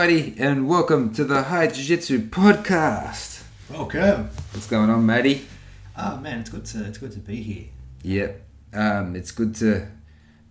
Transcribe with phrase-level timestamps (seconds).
[0.00, 3.42] everybody, and welcome to the High Jiu Jitsu podcast.
[3.68, 4.30] Welcome.
[4.52, 5.46] What's going on, Maddie?
[5.94, 7.64] Oh man, it's good to it's good to be here.
[8.02, 8.42] Yep,
[8.72, 9.88] um, it's good to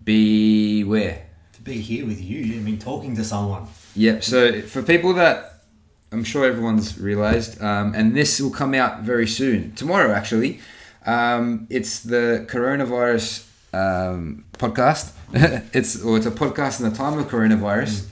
[0.04, 1.26] be where?
[1.54, 2.58] To be here with you.
[2.58, 3.66] I mean, talking to someone.
[3.96, 4.22] Yep.
[4.22, 5.64] So for people that
[6.12, 10.60] I'm sure everyone's realized, um, and this will come out very soon, tomorrow actually.
[11.06, 15.10] Um, it's the coronavirus um, podcast.
[15.74, 18.06] it's or it's a podcast in the time of coronavirus,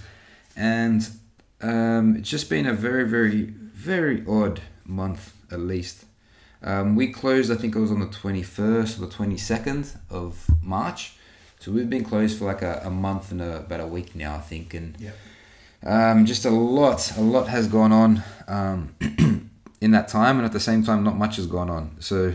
[0.56, 1.08] and
[1.60, 6.04] um, it's just been a very, very, very odd month at least.
[6.62, 11.14] Um, we closed, I think it was on the 21st or the 22nd of March.
[11.60, 14.34] So we've been closed for like a, a month and a, about a week now,
[14.36, 14.74] I think.
[14.74, 15.16] And Yep.
[15.84, 18.94] um, just a lot, a lot has gone on um,
[19.80, 21.96] in that time, and at the same time, not much has gone on.
[22.00, 22.34] So,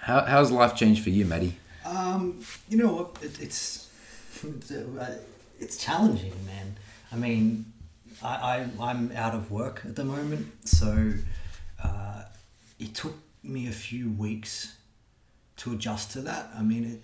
[0.00, 1.56] how, how's life changed for you, Maddie?
[1.84, 3.12] Um, you know?
[3.22, 3.90] It, it's
[5.60, 6.76] it's challenging, man.
[7.12, 7.64] I mean,
[8.22, 11.12] I, I I'm out of work at the moment, so
[11.82, 12.22] uh,
[12.78, 14.76] it took me a few weeks
[15.58, 16.50] to adjust to that.
[16.56, 17.00] I mean, it,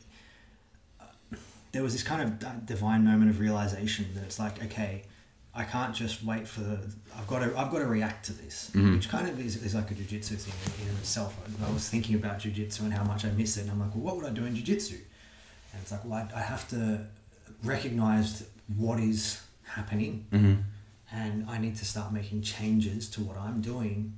[1.00, 1.36] uh,
[1.72, 5.02] there was this kind of divine moment of realization that it's like, okay,
[5.54, 6.78] I can't just wait for the.
[7.16, 7.56] I've got to.
[7.58, 8.94] I've got to react to this, Mhm.
[8.94, 10.54] which kind of is, is like a jujitsu thing
[10.86, 11.36] in, in itself.
[11.66, 14.04] I was thinking about jujitsu and how much I miss it, and I'm like, well,
[14.04, 14.92] what would I do in jujitsu?
[15.74, 17.06] And it's like, well, I, I have to
[17.64, 18.44] recognize
[18.76, 20.60] what is happening, Mm-hmm.
[21.12, 24.14] And I need to start making changes to what I'm doing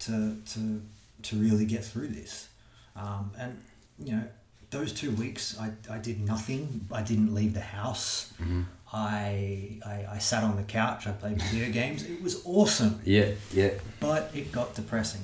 [0.00, 0.82] to to
[1.22, 2.48] to really get through this.
[2.96, 3.60] Um, and
[4.02, 4.24] you know,
[4.70, 6.86] those two weeks, I, I did nothing.
[6.92, 8.32] I didn't leave the house.
[8.40, 8.62] Mm-hmm.
[8.92, 11.06] I, I I sat on the couch.
[11.06, 12.04] I played video games.
[12.04, 13.70] It was awesome, Yeah, yeah.
[14.00, 15.20] but it got depressing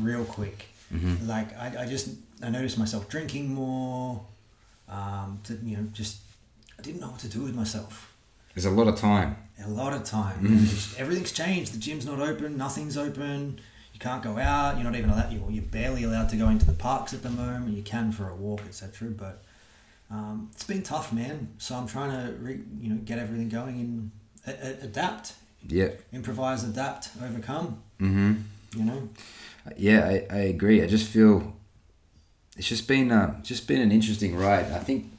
[0.00, 0.66] real quick.
[0.92, 1.26] Mm-hmm.
[1.28, 2.08] Like I, I just
[2.42, 4.22] I noticed myself drinking more.
[4.88, 6.18] Um, to, you know, just
[6.78, 8.15] I didn't know what to do with myself
[8.56, 9.36] There's a lot of time.
[9.64, 10.40] a lot of time.
[10.40, 10.98] Mm.
[10.98, 11.74] Everything's changed.
[11.74, 12.56] The gym's not open.
[12.56, 13.60] Nothing's open.
[13.92, 14.76] You can't go out.
[14.76, 15.30] You're not even allowed.
[15.32, 17.76] You're, you're barely allowed to go into the parks at the moment.
[17.76, 19.08] You can for a walk, etc.
[19.10, 19.42] But
[20.10, 21.48] um, it's been tough, man.
[21.58, 24.10] So I'm trying to, re, you know, get everything going and
[24.46, 25.34] a- a- adapt,
[25.68, 25.88] Yeah.
[26.12, 27.82] improvise, adapt, overcome.
[28.00, 28.34] Mm-hmm.
[28.78, 29.08] You know.
[29.76, 30.82] Yeah, I, I agree.
[30.82, 31.54] I just feel
[32.56, 34.66] it's just been uh, just been an interesting ride.
[34.72, 35.10] I think,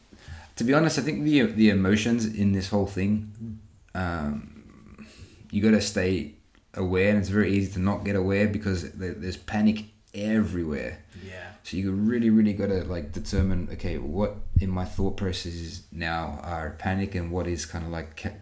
[0.57, 3.59] to be honest, I think the the emotions in this whole thing,
[3.93, 5.05] um,
[5.51, 6.33] you got to stay
[6.73, 10.99] aware, and it's very easy to not get aware because there's panic everywhere.
[11.25, 11.51] Yeah.
[11.63, 16.39] So you really, really got to like determine, okay, what in my thought processes now
[16.43, 18.39] are panic and what is kind of like ca-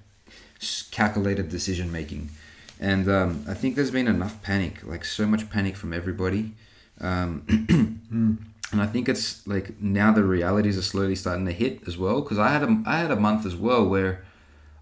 [0.92, 2.30] calculated decision making.
[2.80, 6.54] And um, I think there's been enough panic, like so much panic from everybody.
[7.00, 11.98] Um, and I think it's like now the realities are slowly starting to hit as
[11.98, 12.22] well.
[12.22, 14.24] Because I had a I had a month as well where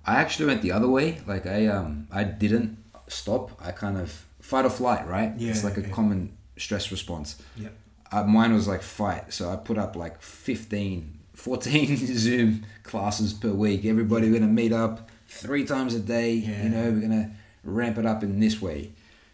[0.05, 1.21] I actually went the other way.
[1.27, 2.77] Like I um I didn't
[3.07, 3.51] stop.
[3.61, 5.33] I kind of fight or flight, right?
[5.37, 5.89] Yeah, it's like a yeah.
[5.89, 7.73] common stress response Yep.
[8.11, 13.49] uh, mine was like fight so i put up like 15 14 zoom classes per
[13.49, 16.63] week everybody we're gonna meet up three times a day Yeah.
[16.63, 17.31] you know we're gonna
[17.63, 18.91] ramp it up in this way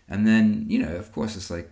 [0.07, 1.69] and then you know of course it's like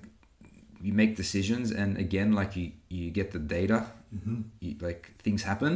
[0.82, 4.42] you make decisions and again like you you get the data Mm-hmm.
[4.62, 5.74] you, like things happen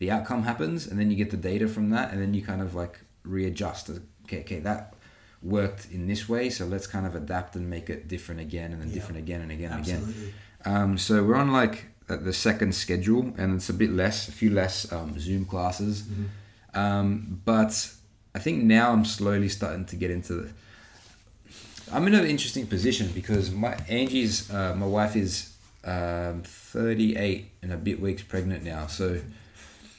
[0.00, 2.60] the outcome happens and then you get the data from that and then you kind
[2.60, 3.88] of like readjust
[4.24, 4.92] okay okay that
[5.42, 8.82] worked in this way so let's kind of adapt and make it different again and
[8.82, 8.94] then Yeah.
[8.96, 10.32] different again and again and again
[10.66, 14.50] um, so we're on like the second schedule, and it's a bit less, a few
[14.50, 16.02] less um, Zoom classes.
[16.02, 16.78] Mm-hmm.
[16.78, 17.92] Um, but
[18.34, 20.50] I think now I'm slowly starting to get into the.
[21.92, 25.52] I'm in an interesting position because my Angie's, uh, my wife is
[25.84, 28.86] um, 38 and a bit weeks pregnant now.
[28.86, 29.20] So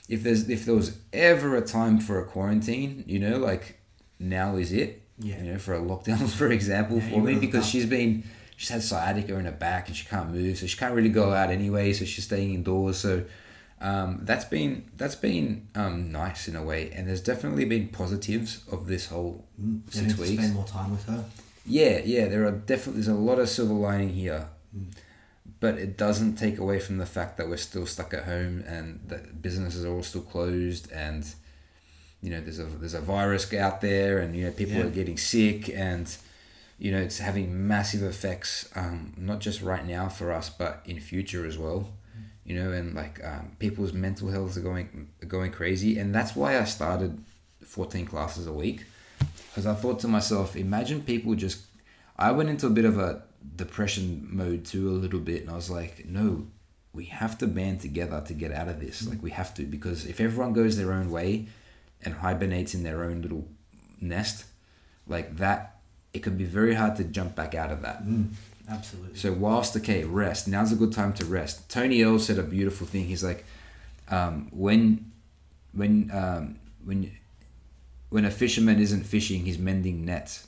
[0.08, 3.80] if there's if there was ever a time for a quarantine, you know, like
[4.20, 5.02] now is it.
[5.20, 5.42] Yeah.
[5.44, 8.24] You know, for a lockdown, for example, Yeah, for me because she's been
[8.58, 11.32] she's had sciatica in her back and she can't move, so she can't really go
[11.32, 11.94] out anyway.
[11.94, 12.98] So she's staying indoors.
[12.98, 13.24] So
[13.82, 18.62] um, that's been that's been um, nice in a way, and there's definitely been positives
[18.72, 19.82] of this whole Mm.
[19.94, 20.34] six weeks.
[20.42, 21.24] spend more time with her.
[21.66, 24.48] Yeah, yeah, there are definitely there's a lot of silver lining here,
[25.60, 29.00] but it doesn't take away from the fact that we're still stuck at home and
[29.08, 31.36] that businesses are all still closed and
[32.22, 34.86] you know there's a there's a virus out there and you know people Yeah.
[34.86, 36.16] are getting sick and
[36.80, 41.00] you know it's having massive effects um, not just right now for us but in
[41.00, 41.90] future as well
[42.44, 45.98] you know and like um, people's mental health are going are going crazy.
[46.00, 47.24] And that's why I started
[47.64, 48.84] 14 classes a week
[49.52, 51.66] because I thought to myself, imagine people just.
[52.18, 53.24] I went into a bit of a
[53.56, 56.48] depression mode too, a little bit, and I was like, no,
[56.94, 59.08] we have to band together to get out of this.
[59.08, 61.48] Like, we have to, because if everyone goes their own way
[62.04, 63.48] and hibernates in their own little
[64.00, 64.46] nest,
[65.08, 65.80] like that,
[66.14, 68.06] it could be very hard to jump back out of that.
[68.06, 68.30] Mm,
[68.70, 69.18] absolutely.
[69.18, 70.48] So whilst okay, rest.
[70.48, 71.70] Now's a good time to rest.
[71.70, 73.06] Tony Earl said a beautiful thing.
[73.06, 73.46] He's like,
[74.10, 75.12] um, when,
[75.74, 77.12] when, um, when,
[78.12, 80.48] when a fisherman isn't fishing, he's mending nets.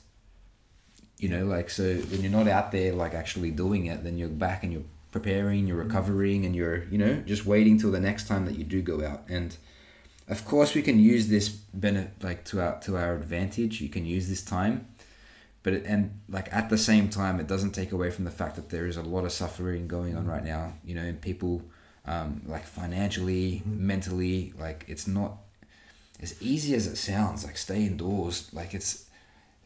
[1.18, 4.28] You know, like so when you're not out there like actually doing it, then you're
[4.28, 8.28] back and you're preparing, you're recovering, and you're you know just waiting till the next
[8.28, 9.22] time that you do go out.
[9.28, 9.56] And
[10.28, 13.80] of course, we can use this benefit like to our to our advantage.
[13.80, 14.86] You can use this time
[15.64, 18.54] but it, and like at the same time it doesn't take away from the fact
[18.54, 21.60] that there is a lot of suffering going on right now you know and people
[22.06, 25.38] um, like financially mentally like it's not
[26.20, 29.04] as easy as it sounds like stay indoors like it's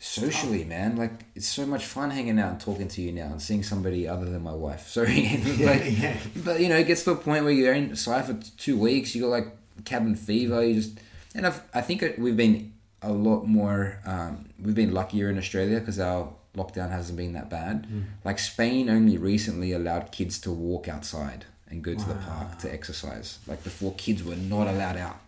[0.00, 3.42] socially man like it's so much fun hanging out and talking to you now and
[3.42, 4.88] seeing somebody other than my wife.
[4.96, 5.42] Sorry.
[5.58, 6.16] Like, yeah.
[6.36, 9.22] but you know it gets to a point where you're inside for two weeks you
[9.22, 9.48] got like
[9.84, 10.98] cabin fever you just
[11.34, 12.72] and I've, i think we've been
[13.02, 17.48] a lot more um, we've been luckier in australia because our lockdown hasn't been that
[17.48, 17.86] bad.
[18.24, 22.72] Like spain only recently allowed kids to walk outside and go to the park to
[22.72, 25.18] exercise like before kids were not allowed out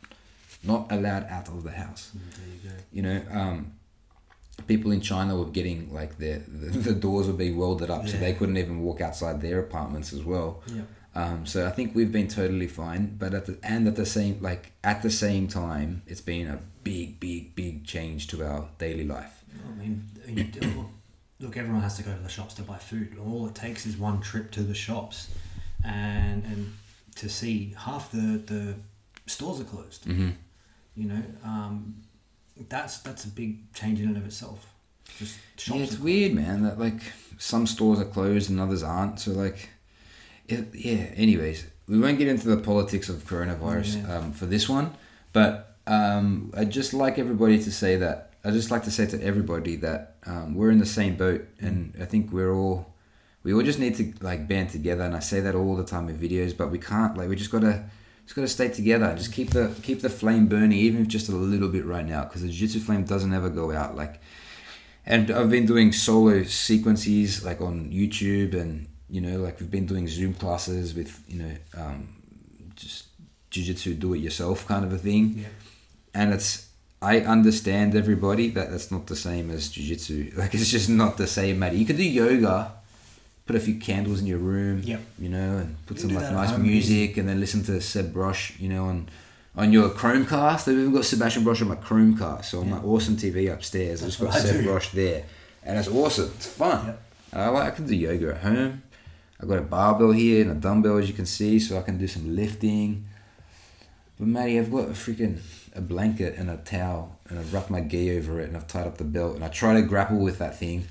[0.62, 2.76] not allowed out of the house There you go.
[2.92, 3.72] you know um,
[4.66, 8.16] people in china were getting like their the, the doors were being welded up so
[8.18, 10.82] they couldn't even walk outside their apartments as well Yeah.
[11.14, 14.38] um, so I think we've been totally fine, but at the and at the same
[14.40, 19.04] like at the same time, it's been a big, big, big change to our daily
[19.16, 19.34] life.
[19.68, 20.08] I mean,
[21.40, 23.16] look, everyone has to go to the shops to buy food.
[23.18, 25.30] All it takes is one trip to the shops,
[25.84, 26.72] and and
[27.16, 28.74] to see half the the
[29.26, 30.04] stores are closed.
[30.06, 30.30] Mm-hmm.
[31.00, 31.94] You know, um,
[32.68, 34.66] that's that's a big change in and of itself.
[35.18, 35.38] Just.
[35.66, 36.62] Yeah, it's weird, man.
[36.62, 37.00] That like
[37.38, 39.18] some stores are closed and others aren't.
[39.18, 39.70] So like,
[40.46, 41.06] it, yeah.
[41.16, 44.18] Anyways, we won't get into the politics of coronavirus Yeah.
[44.18, 44.92] um, for this one,
[45.32, 48.32] but um, I'd just like everybody to say that.
[48.44, 51.94] I just like to say to everybody that um, we're in the same boat, and
[52.00, 52.92] I think we're all
[53.42, 55.04] we all just need to like band together.
[55.04, 57.16] And I say that all the time in videos, but we can't.
[57.16, 57.84] Like we just gotta
[58.30, 59.06] just gotta stay together.
[59.06, 62.06] and Just keep the keep the flame burning, even if just a little bit right
[62.06, 63.96] now, because the jiu-jitsu flame doesn't ever go out.
[63.96, 64.20] Like
[65.04, 69.86] and I've been doing solo sequences like on YouTube, and you know, like we've been
[69.86, 72.22] doing Zoom classes with you know, um,
[72.76, 73.06] just
[73.50, 75.38] jujitsu do it yourself kind of a thing.
[75.38, 75.48] Yeah.
[76.14, 76.68] And it's
[77.02, 80.36] I understand everybody that that's not the same as jujitsu.
[80.38, 81.72] Like it's just not the same, mate.
[81.72, 82.74] You can do yoga,
[83.50, 85.00] put a few candles in your room, Yep.
[85.18, 88.58] you know, and put You some like nice music, and then listen to Seb Brosh,
[88.60, 89.08] you know, on
[89.56, 90.66] on your Chromecast.
[90.66, 94.02] They've even got Sebastian Brosh on my Chromecast, so on my awesome TV upstairs.
[94.02, 94.64] That's I've just got I Seb.
[94.64, 95.24] Brosh there,
[95.64, 96.30] and it's awesome.
[96.36, 96.86] It's fun.
[96.86, 97.02] Yep.
[97.32, 98.82] I like I can do yoga at home.
[99.40, 101.98] I've got a barbell here and a dumbbell, as you can see, so I can
[101.98, 103.04] do some lifting.
[104.18, 105.38] But Matty, I've got a freaking
[105.74, 108.86] a blanket and a towel, and I've wrapped my gi over it, and I've tied
[108.86, 110.86] up the belt, and I try to grapple with that thing.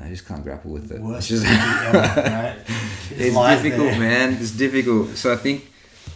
[0.00, 1.00] I just can't grapple with it.
[1.00, 2.56] Worst It's just ever, right?
[3.10, 3.98] it's lies difficult, there.
[4.00, 4.32] man.
[4.34, 5.10] It's difficult.
[5.16, 5.70] So I think,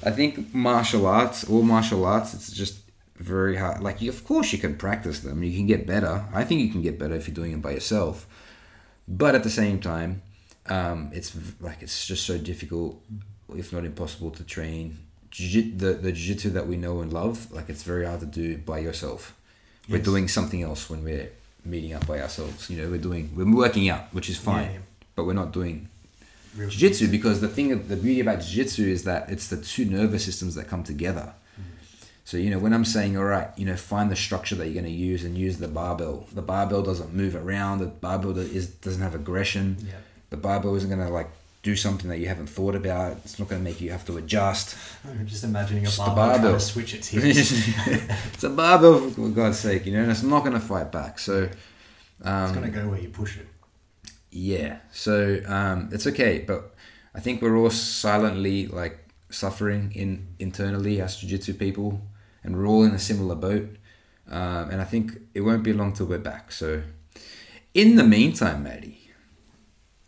[0.04, 2.80] I think martial arts, all martial arts, it's just
[3.16, 3.80] very hard.
[3.82, 5.42] Like, you, of course, you can practice them.
[5.42, 6.24] You can get better.
[6.34, 8.26] I think you can get better if you're doing it by yourself.
[9.06, 10.22] But at the same time,
[10.68, 13.00] um, it's like it's just so difficult,
[13.56, 14.98] if not impossible, to train.
[15.30, 18.58] Jiu- the the jiu-jitsu that we know and love, like it's very hard to do
[18.58, 19.34] by yourself.
[19.88, 21.30] We're doing something else when we're
[21.64, 22.68] meeting up by ourselves.
[22.70, 24.78] You know, we're doing we're working out, which is fine, Yeah, yeah.
[25.16, 25.88] but we're not doing
[26.56, 30.24] Real jiu-jitsu because the thing the beauty about jiu-jitsu is that it's the two nervous
[30.24, 31.62] systems that come together mm.
[32.24, 34.74] so you know when i'm saying all right you know find the structure that you're
[34.82, 38.66] going to use and use the barbell the barbell doesn't move around the barbell is
[38.66, 39.92] doesn't have aggression Yeah.
[40.30, 41.28] the barbell isn't going to like
[41.62, 43.18] do something that you haven't thought about.
[43.24, 44.76] It's not going to make you have to adjust.
[45.08, 47.68] I'm just imagining a the barbell, trying to switch its hips.
[48.34, 51.18] it's a barbell for god's sake you know and it's not going to fight back.
[51.18, 51.48] So
[52.22, 53.46] um, it's gonna go where you push it.
[54.30, 54.78] yeah.
[54.92, 56.74] So um, it's okay but
[57.14, 58.96] i think we're all silently like
[59.30, 62.00] suffering in internally as jiu-jitsu people
[62.44, 63.68] and we're all in a similar boat.
[64.30, 66.52] Um, and i think it won't be long till we're back.
[66.52, 66.82] So
[67.74, 69.07] in the meantime matty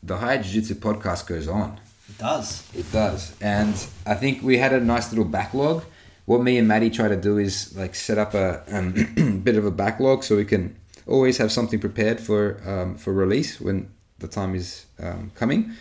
[0.03, 1.79] the high jiu-jitsu podcast goes on.
[2.09, 2.69] It does.
[2.75, 3.35] it does.
[3.41, 3.75] And
[4.07, 5.85] i think we had a nice little backlog.
[6.27, 9.65] What me and maddie try to do is like set up a um, bit of
[9.65, 10.77] a backlog so we can
[11.07, 13.89] always have something prepared for um, for release when
[14.19, 15.73] the time is um, coming.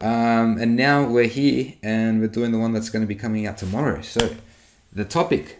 [0.00, 3.46] Um, and now we're here and we're doing the one that's going to be coming
[3.46, 4.00] out tomorrow.
[4.02, 4.36] So
[4.92, 5.58] the topic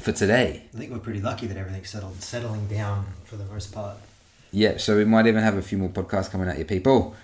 [0.00, 0.62] for today.
[0.74, 3.96] I think we're pretty lucky that everything's settled, settling down for the most part.
[4.56, 7.14] Yeah so we might even have a few more podcasts coming at you, people.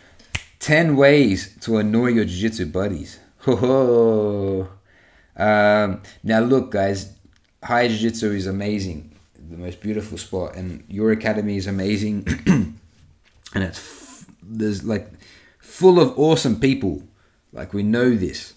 [0.60, 3.18] 10 ways to annoy your jiu-jitsu buddies.
[3.38, 4.68] Ho ho.
[5.36, 7.16] Um, now look guys
[7.62, 9.16] high jiu-jitsu is amazing.
[9.50, 15.08] The most beautiful spot, and your academy is amazing, and it's f- there's like
[15.58, 17.02] full of awesome people.
[17.52, 18.54] Like we know this,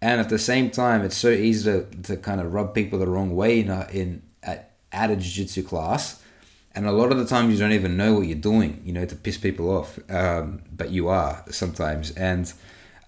[0.00, 3.06] and at the same time, it's so easy to, to kind of rub people the
[3.06, 6.22] wrong way in a, in at, at a jiu-jitsu class.
[6.74, 9.06] And a lot of the times you don't even know what you're doing, you know,
[9.06, 9.98] to piss people off.
[10.10, 12.10] Um, but you are sometimes.
[12.12, 12.52] And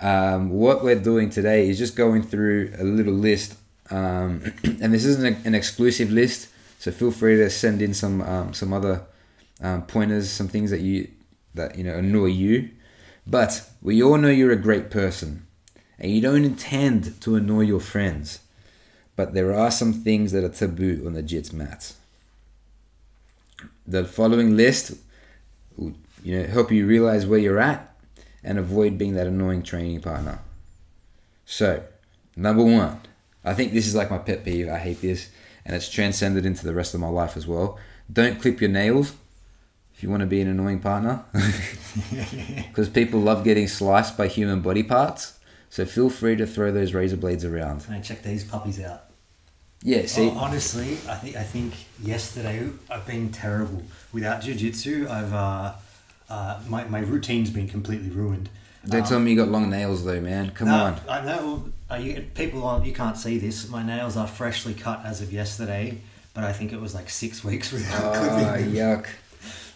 [0.01, 3.57] um, what we're doing today is just going through a little list.
[3.91, 8.53] Um, and this isn't an exclusive list, so feel free to send in some um,
[8.53, 9.07] some other
[9.61, 11.09] um, pointers, some things that you
[11.55, 12.71] that you know annoy you.
[13.27, 15.47] But we all know you're a great person,
[15.99, 18.41] and you don't intend to annoy your friends.
[19.17, 21.97] But there are some things that are taboo on the jits mats.
[23.87, 24.93] The following list
[25.77, 27.95] will you know help you realize where you're at
[28.43, 30.41] and avoid being that annoying training partner.
[31.45, 31.83] So,
[32.37, 33.01] number one,
[33.45, 34.69] I think this is like my pet peeve.
[34.69, 35.31] I hate this,
[35.65, 37.79] and it's transcended into the rest of my life as well.
[38.13, 39.13] Don't clip your nails
[39.97, 41.25] if you want to be an annoying partner,
[42.69, 45.39] because people love getting sliced by human body parts.
[45.71, 47.87] So feel free to throw those razor blades around.
[47.89, 49.11] And check these puppies out.
[49.87, 55.09] Yeah, see, Oh, honestly, I think I think yesterday I've been terrible without jujitsu.
[55.09, 55.75] I've uh,
[56.29, 58.49] uh, my my routine's been completely ruined.
[58.89, 60.51] don't Um, tell me you got long nails though, man.
[60.51, 61.01] Come no, on.
[61.09, 63.69] I know uh, you, people on you can't see this.
[63.69, 65.99] My nails are freshly cut as of yesterday,
[66.35, 68.75] but I think it was like six weeks without Oh, clipping.
[68.75, 69.03] them.
[69.05, 69.07] yuck.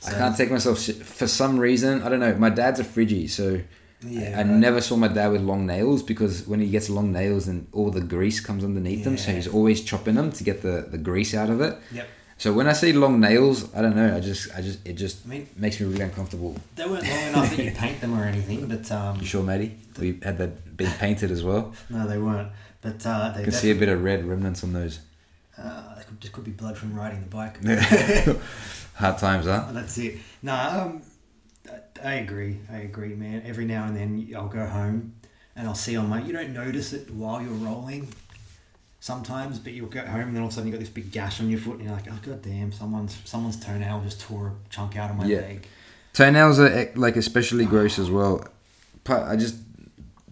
[0.09, 2.03] I can't take myself for some reason.
[2.03, 2.35] I don't know.
[2.35, 3.61] My dad's a Friggy, so
[4.03, 4.47] Yeah, I, I right.
[4.47, 7.91] never saw my dad with long nails because when he gets long nails, and all
[7.91, 11.35] the grease comes underneath them, so he's always chopping them to get the, the grease
[11.35, 11.77] out of it.
[11.93, 12.09] Yep.
[12.39, 14.17] So when I see long nails, I don't know.
[14.17, 16.57] I just, I just, it just I mean, makes me really uncomfortable.
[16.77, 19.77] they weren't long enough that you paint them or anything, but um, You sure, matey?
[19.99, 21.75] We had that being painted as well.
[21.91, 22.49] no, they weren't.
[22.81, 25.01] But uh, they I can see a bit of red remnants on those.
[25.59, 27.63] Uh, it could, just could be blood from riding the bike.
[28.95, 29.67] Hard times, huh?
[29.73, 30.17] That's it.
[30.43, 31.03] No, um,
[32.05, 32.59] I, agree.
[32.73, 33.43] I agree, man.
[33.47, 35.15] Every now and then I'll go home
[35.57, 36.21] and I'll see on my.
[36.23, 38.09] You don't notice it while you're rolling
[39.01, 41.11] sometimes, but you'll get home and then all of a sudden you got this big
[41.11, 44.49] gash on your foot and you're like, oh god damn, someone's someone's toenail just tore
[44.49, 45.39] a chunk out of my Yeah.
[45.39, 45.67] leg.
[46.13, 48.45] Toenails are eh, like especially gross as well.
[49.05, 49.57] But I just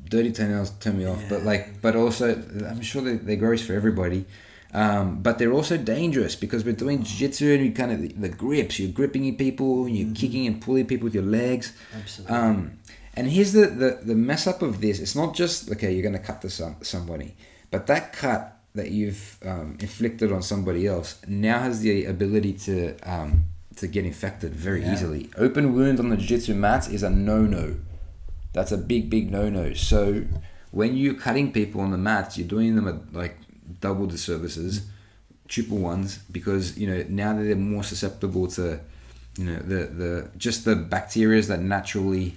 [0.09, 1.23] dirty toenails turn me off.
[1.29, 2.35] But like, but also
[2.69, 4.27] I'm sure they they're gross for everybody.
[4.75, 8.29] Um, but they're also dangerous because we're doing jiu-jitsu and you kind of the, the
[8.29, 8.79] grips.
[8.79, 11.73] You're gripping people, you're kicking and pulling people with your legs.
[11.97, 12.37] Absolutely.
[12.37, 12.79] Um,
[13.15, 15.01] and here's the, the the mess up of this.
[15.01, 15.93] It's not just okay.
[15.95, 17.35] You're cut to some somebody,
[17.71, 22.95] but that cut that you've um, inflicted on somebody else now has the ability to
[23.03, 23.45] um,
[23.77, 24.93] to get infected very Yeah.
[24.93, 25.31] easily.
[25.37, 27.77] Open wound on the jiu-jitsu mats is a no-no.
[28.53, 29.73] That's a big, big no-no.
[29.75, 30.25] So
[30.71, 33.37] when you're cutting people on the mats, you're doing them at like
[33.81, 34.87] double the services,
[35.49, 38.81] triple ones, because you know now that they're more susceptible to,
[39.37, 42.37] you know, the the just the bacteria that naturally,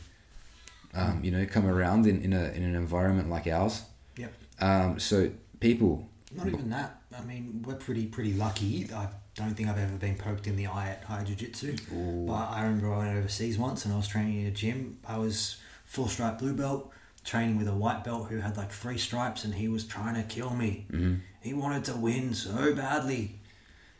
[0.93, 3.83] um, you know, come around in, in a in an environment like ours.
[4.17, 4.33] Yep.
[4.59, 7.01] Um, so people, Not even that.
[7.17, 8.87] I mean, we're pretty pretty lucky.
[8.93, 11.75] I don't think I've ever been poked in the eye at high jiu-jitsu.
[11.93, 12.25] Ooh.
[12.27, 14.97] But I remember I went overseas once and I was training in a gym.
[15.07, 16.91] I was full stripe blue belt,
[17.23, 20.23] training with a white belt who had like three stripes and he was trying to
[20.23, 20.85] kill me.
[20.91, 21.19] Mhm.
[21.41, 23.35] He wanted to win so badly.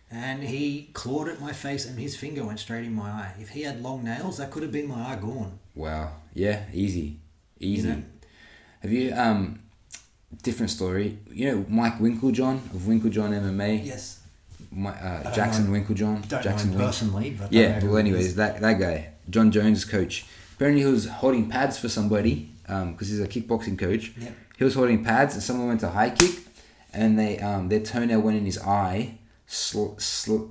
[0.10, 3.34] And he clawed at my face and his finger went straight in my eye.
[3.40, 5.60] If he had long nails, that could have been my eye gone.
[5.76, 7.18] wow, yeah, easy,
[7.60, 7.88] easy.
[7.88, 8.04] You know?
[8.82, 9.60] Have you um,
[10.44, 11.18] different story?
[11.32, 13.86] You know Mike Winkeljohn of Winkeljohn MMA.
[13.86, 14.20] Yes.
[14.72, 16.28] My, uh, Jackson know- Winkeljohn.
[16.28, 20.26] Don't Jackson know personally, but Yeah, well, anyways, that that guy, Jon Jones' coach.
[20.56, 22.52] Apparently, he was holding pads for somebody
[22.92, 24.14] because he's a kickboxing coach.
[24.18, 24.34] Yep.
[24.58, 26.36] He was holding pads, and someone went to high kick,
[26.94, 30.48] and they um, their toenail went in his eye, sl- sl-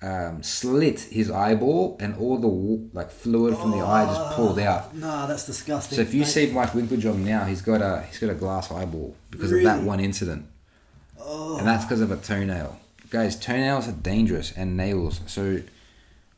[0.00, 4.94] um, slit his eyeball, and all the like fluid from the eye just pulled out.
[4.96, 5.96] Nah, that's disgusting.
[5.96, 6.28] So if you Mate.
[6.28, 9.82] see Mike Winkeljohn now, he's got a he's got a glass eyeball because of that
[9.82, 10.46] one incident,
[11.20, 11.58] Oh.
[11.58, 12.78] and that's because of a toenail.
[13.10, 15.20] Guys, toenails are dangerous, and nails.
[15.26, 15.60] So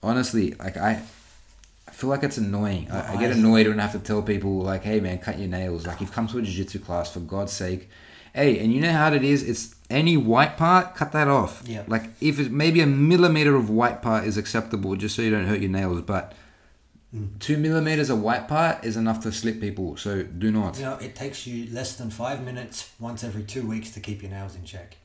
[0.03, 1.03] honestly, like I
[1.95, 2.91] feel like it's annoying.
[2.91, 5.49] I, I get annoyed when I have to tell people like, "Hey man, cut your
[5.49, 7.89] nails." Like you've come to a jiu-jitsu class for God's sake.
[8.35, 9.49] Hey, and you know how it is.
[9.49, 11.63] It's any white part, cut that off.
[11.65, 11.85] Yeah.
[11.87, 15.47] Like if it's maybe a millimeter of white part is acceptable, just so you don't
[15.47, 16.35] hurt your nails, but.
[17.15, 17.39] Mm.
[17.39, 20.77] Two millimeters of white part is enough to slip people, so do not.
[20.79, 24.21] You know, it takes you less than five minutes once every two weeks to keep
[24.21, 24.97] your nails in check.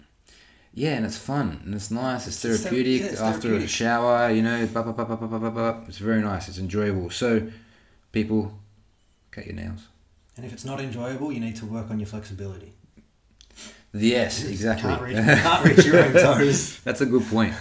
[0.74, 2.28] Yeah, and it's fun and it's nice.
[2.28, 4.30] It's therapeutic, yeah, it's after a shower.
[4.32, 6.48] You know, it's very nice.
[6.48, 7.10] It's enjoyable.
[7.10, 7.48] So,
[8.12, 8.54] people,
[9.32, 9.88] cut your nails.
[10.38, 12.74] And if it's not enjoyable, you need to work on your flexibility.
[13.94, 14.90] Yes, exactly.
[14.90, 16.80] Can't reach, can't reach your own toes.
[16.84, 17.56] That's a good point.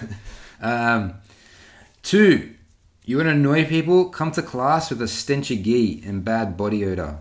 [0.61, 1.15] Um,
[2.03, 2.55] two,
[3.05, 4.11] you want to annoy people?
[4.11, 7.19] Come to class with a stench of gi and bad body odor.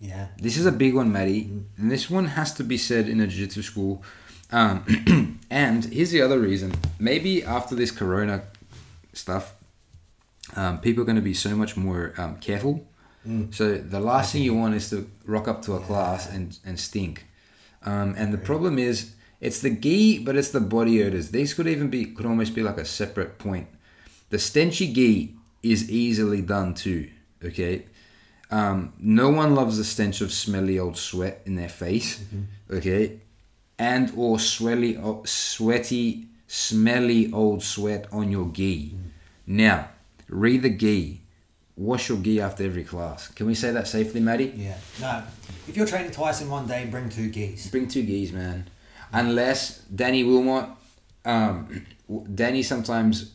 [0.00, 0.28] Yeah.
[0.36, 1.44] This is a big one, Maddie.
[1.44, 1.64] Mm.
[1.76, 4.02] And this one has to be said in a jiu jitsu school
[4.50, 6.72] um, and here's the other reason.
[6.98, 8.42] Maybe after this corona
[9.12, 9.54] stuff,
[10.56, 12.86] um, people are going to be so much more um, careful.
[13.26, 13.54] Mm.
[13.54, 16.78] So the last thing you want is to rock up to a class and, and
[16.78, 17.26] stink.
[17.84, 21.30] Um, and the problem is, it's the gi, but it's the body odors.
[21.30, 23.68] These could even be, could almost be like a separate point.
[24.30, 27.08] The stenchy gi is easily done too.
[27.44, 27.86] Okay,
[28.50, 32.24] um, no one loves the stench of smelly old sweat in their face.
[32.70, 33.20] Okay,
[33.78, 38.94] and or sweaty, sweaty, smelly old sweat on your gi.
[39.46, 39.88] Now,
[40.28, 41.20] read the gi.
[41.76, 43.28] Wash your gi after every class.
[43.28, 44.52] Can we say that safely, Maddie?
[44.56, 44.76] Yeah.
[45.00, 45.22] No.
[45.68, 47.70] If you're training twice in one day, bring two geese.
[47.70, 48.68] Bring two gis, man.
[49.12, 50.70] Unless Danny Wilmot,
[51.24, 51.86] um,
[52.34, 53.32] Danny sometimes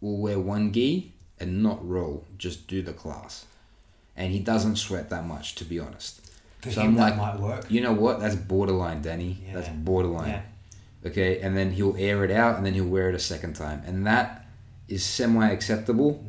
[0.00, 3.44] will wear one gi and not roll, just do the class,
[4.16, 6.23] and he doesn't sweat that much, to be honest.
[6.64, 7.66] For So I'm that like, might work.
[7.70, 8.20] You know what?
[8.20, 9.38] That's borderline, Danny.
[9.52, 10.30] That's borderline.
[10.30, 10.42] Yeah.
[11.10, 13.82] Okay, and then he'll air it out, and then he'll wear it a second time,
[13.84, 14.46] and that
[14.88, 16.24] is semi acceptable.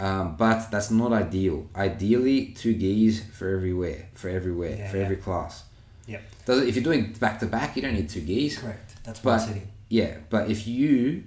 [0.00, 1.70] Um, but that's not ideal.
[1.74, 5.04] Ideally, two gis for everywhere, for everywhere, Yeah, for yeah.
[5.04, 5.62] every class.
[6.08, 6.22] Yep.
[6.44, 8.58] Does if you're doing back to back, you don't need two gis.
[8.58, 8.96] Correct.
[9.04, 9.68] That's But- one sitting.
[9.88, 11.22] Yeah, but if you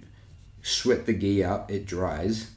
[0.62, 2.51] sweat the gi out, it dries.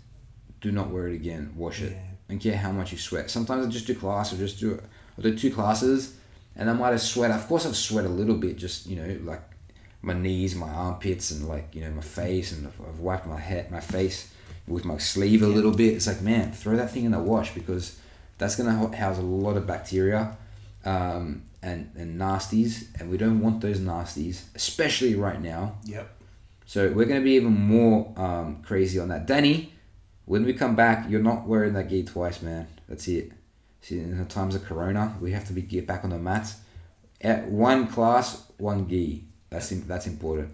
[0.61, 1.53] Do not wear it again.
[1.57, 1.93] Wash it.
[1.93, 1.99] Yeah.
[2.29, 3.31] I don't care how much you sweat.
[3.31, 4.81] Sometimes I just do class or just do
[5.19, 6.17] I do two classes,
[6.57, 7.31] and I might have sweat.
[7.31, 9.43] Of course, I've sweat a little bit, just you know, like
[10.03, 13.39] my knees, my armpits, and like you know my face, and I've, I've wiped my
[13.41, 14.33] head, my face
[14.69, 15.55] with my sleeve a Yeah.
[15.55, 15.95] little bit.
[15.95, 17.99] It's like man, throw that thing in the wash because
[18.39, 20.37] that's gonna house a lot of bacteria.
[20.85, 25.77] Um, and, and nasties, and we don't want those nasties, especially right now.
[25.85, 26.11] Yep.
[26.67, 29.27] So we're going to be even more um, crazy on that.
[29.27, 29.73] Danny,
[30.25, 32.67] when we come back, you're not wearing that gi twice, man.
[32.89, 33.31] That's it.
[33.83, 36.55] See, in the times of Corona, we have to be get back on the mats.
[37.21, 39.25] At one class, one gi.
[39.51, 40.51] That's that's important.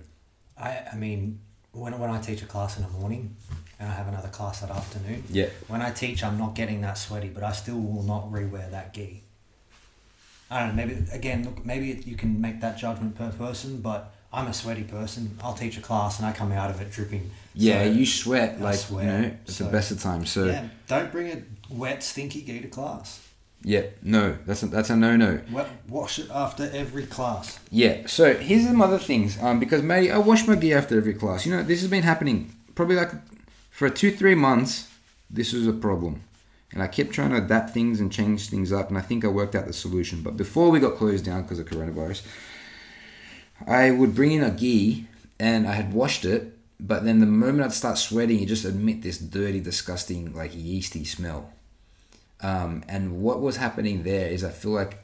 [0.58, 1.40] I, I mean,
[1.72, 3.36] when, when I teach a class in the morning
[3.78, 5.46] and I have another class that afternoon, Yeah.
[5.68, 8.92] when I teach, I'm not getting that sweaty, but I still will not rewear that
[8.94, 9.22] gi.
[10.50, 10.86] I don't know.
[10.86, 14.84] Maybe again, look, maybe you can make that judgment per person, but I'm a sweaty
[14.84, 15.36] person.
[15.42, 17.30] I'll teach a class and I come out of it dripping.
[17.54, 20.30] Yeah, So, you sweat I like sweat, you know at the best of times.
[20.30, 21.26] So yeah, don't bring
[21.70, 23.20] wet, stinky gi to class.
[23.62, 25.40] Yeah, no, that's a, that's a no no.
[25.50, 27.58] Wet, wash it after every class.
[27.70, 28.06] Yeah.
[28.06, 29.40] So here's some other things.
[29.42, 31.44] Um, because maybe I wash my gear after every class.
[31.44, 33.10] You know, this has been happening probably like
[33.70, 34.88] for two three months.
[35.28, 36.22] This was a problem,
[36.72, 39.28] and I kept trying to adapt things and change things up, and I think I
[39.28, 40.22] worked out the solution.
[40.22, 42.22] But before we got closed down because of coronavirus,
[43.66, 45.06] I would bring in a gi,
[45.40, 46.54] and I had washed it.
[46.80, 51.04] But then the moment I'd start sweating, you just admit this dirty, disgusting, like yeasty
[51.04, 51.52] smell.
[52.40, 54.98] Um, and what was happening there is I feel like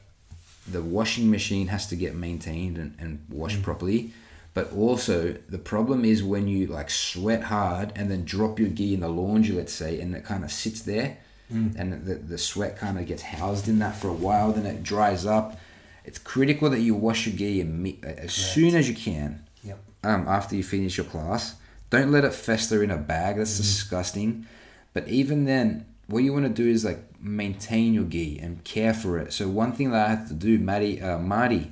[0.67, 4.13] the washing machine has to get maintained and, and washed properly.
[4.53, 8.93] But also the problem is when you like sweat hard and then drop your gi
[8.93, 11.17] in the laundry, let's say, and it kind of sits there,
[11.49, 14.81] and the, the sweat kind of gets housed in that for a while, then it
[14.81, 15.59] dries up.
[16.03, 19.77] It's critical that you wash your gi imme- as soon as you can Yep.
[20.03, 21.55] um, after you finish your class.
[21.89, 23.37] Don't let it fester in a bag.
[23.37, 24.47] That's disgusting.
[24.93, 28.93] But even then, what you want to do is like maintain your gi and care
[28.93, 29.33] for it.
[29.33, 31.71] So one thing that I had to do, Maddie, uh, Marty,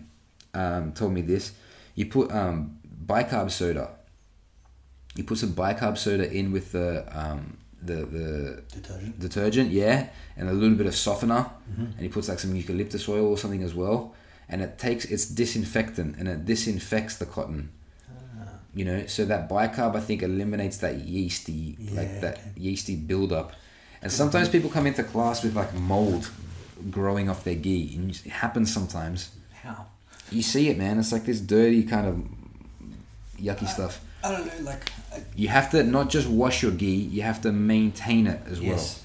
[0.54, 1.52] um, told me this.
[1.96, 3.92] You put um, bicarb soda.
[5.16, 9.20] You put some bicarb soda in with the um, the the Detergent.
[9.20, 13.28] detergent, yeah, and a little bit of softener, and he puts like some eucalyptus oil
[13.28, 14.16] or something as well,
[14.50, 17.72] and it takes it's disinfectant and it disinfects the cotton.
[18.76, 22.52] You know, so that bicarb I think eliminates that yeasty, like that okay.
[22.56, 23.54] yeasty buildup.
[24.04, 26.30] And sometimes people come into class with like mold
[26.92, 29.32] growing off their gi, and it happens sometimes.
[29.64, 29.86] How?
[30.30, 31.00] You see it, man.
[31.00, 32.22] It's like this dirty kind of
[33.42, 34.02] yucky stuff.
[34.24, 34.66] I don't know.
[34.66, 38.42] Like I, You have to not just wash your gi, you have to maintain it
[38.46, 38.72] as well.
[38.72, 39.02] yes.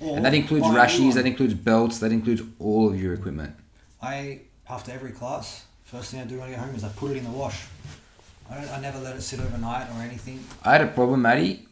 [0.00, 3.00] Or And that includes buy a new rashies, that includes belts, that includes all of
[3.00, 3.54] your equipment.
[4.00, 7.10] I after every class, first thing I do when I get home is I put
[7.10, 7.66] it in the wash.
[8.50, 8.70] I don't.
[8.70, 10.42] I never let it sit overnight or anything.
[10.64, 11.66] I had a problem, Maddie,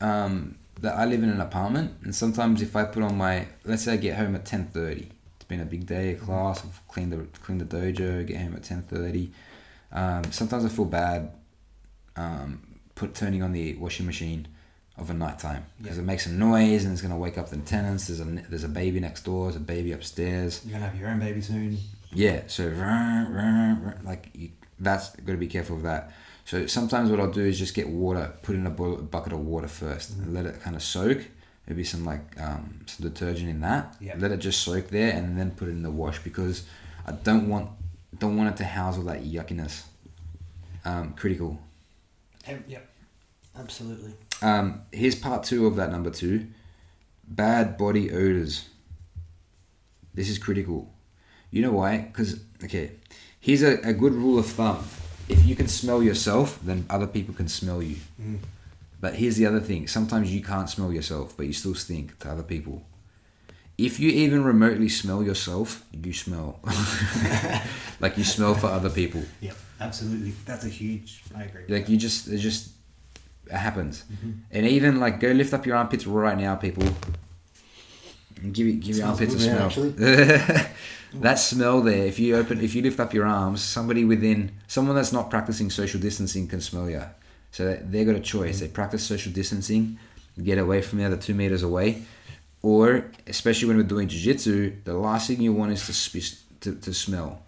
[0.00, 3.84] um, that I live in an apartment, and sometimes if I put on my, let's
[3.84, 6.86] say I get home at ten thirty, it's been a big day of class, I've
[6.88, 9.30] cleaned the cleaned the dojo, get home at ten thirty.
[9.92, 11.32] Um, sometimes I feel bad,
[12.16, 12.62] um,
[12.94, 14.48] put turning on the washing machine
[14.98, 16.02] of a night time because Yeah.
[16.02, 18.06] it makes some noise and it's gonna wake up the tenants.
[18.08, 20.60] There's a there's a baby next door, there's a baby upstairs.
[20.64, 21.78] You're gonna have your own baby soon.
[22.14, 22.64] Yeah, so
[24.04, 26.12] like you, that's got to be careful of that.
[26.44, 29.40] So sometimes what I'll do is just get water, put in a bu- bucket of
[29.40, 31.24] water 1st and let it kind of soak.
[31.66, 33.96] Maybe some like um, some detergent in that.
[34.00, 34.14] Yeah.
[34.18, 36.64] Let it just soak there, and then put it in the wash because
[37.06, 37.70] I don't want
[38.18, 39.84] don't want it to house all that yuckiness.
[40.84, 41.60] Um, critical.
[42.66, 42.88] Yep.
[43.56, 44.12] Absolutely.
[44.42, 46.48] Um, here's part two of that number two.
[47.28, 48.68] Bad body odors.
[50.14, 50.92] This is critical.
[51.52, 51.98] You know why?
[51.98, 52.90] Because okay,
[53.38, 54.84] here's a, a good rule of thumb.
[55.32, 57.96] If you can smell yourself, then other people can smell you.
[58.20, 58.38] Mm.
[59.00, 59.88] But here's the other thing.
[59.88, 62.82] Sometimes you can't smell yourself, but you still stink to other people.
[63.78, 66.60] If you even remotely smell yourself, you smell.
[68.00, 69.22] like you smell for other people.
[69.40, 69.56] Yep.
[69.80, 70.32] Absolutely.
[70.46, 71.22] That's a huge.
[71.36, 71.64] I agree.
[71.68, 72.70] Like you just it just
[73.46, 74.04] it happens.
[74.12, 74.34] Mhm.
[74.52, 76.86] And even like go lift up your armpits right now, people.
[78.40, 80.66] And give it give your armpits a good, smell.
[81.14, 84.96] that smell there, if you open if you lift up your arms, somebody within someone
[84.96, 87.02] that's not practicing social distancing can smell you.
[87.50, 88.60] So they- got a choice.
[88.60, 89.98] They practice social distancing,
[90.42, 92.02] get away from the other two meters away,
[92.62, 96.74] or especially when we're doing jiu-jitsu, the last thing you want is to sp- to,
[96.76, 97.42] to smell.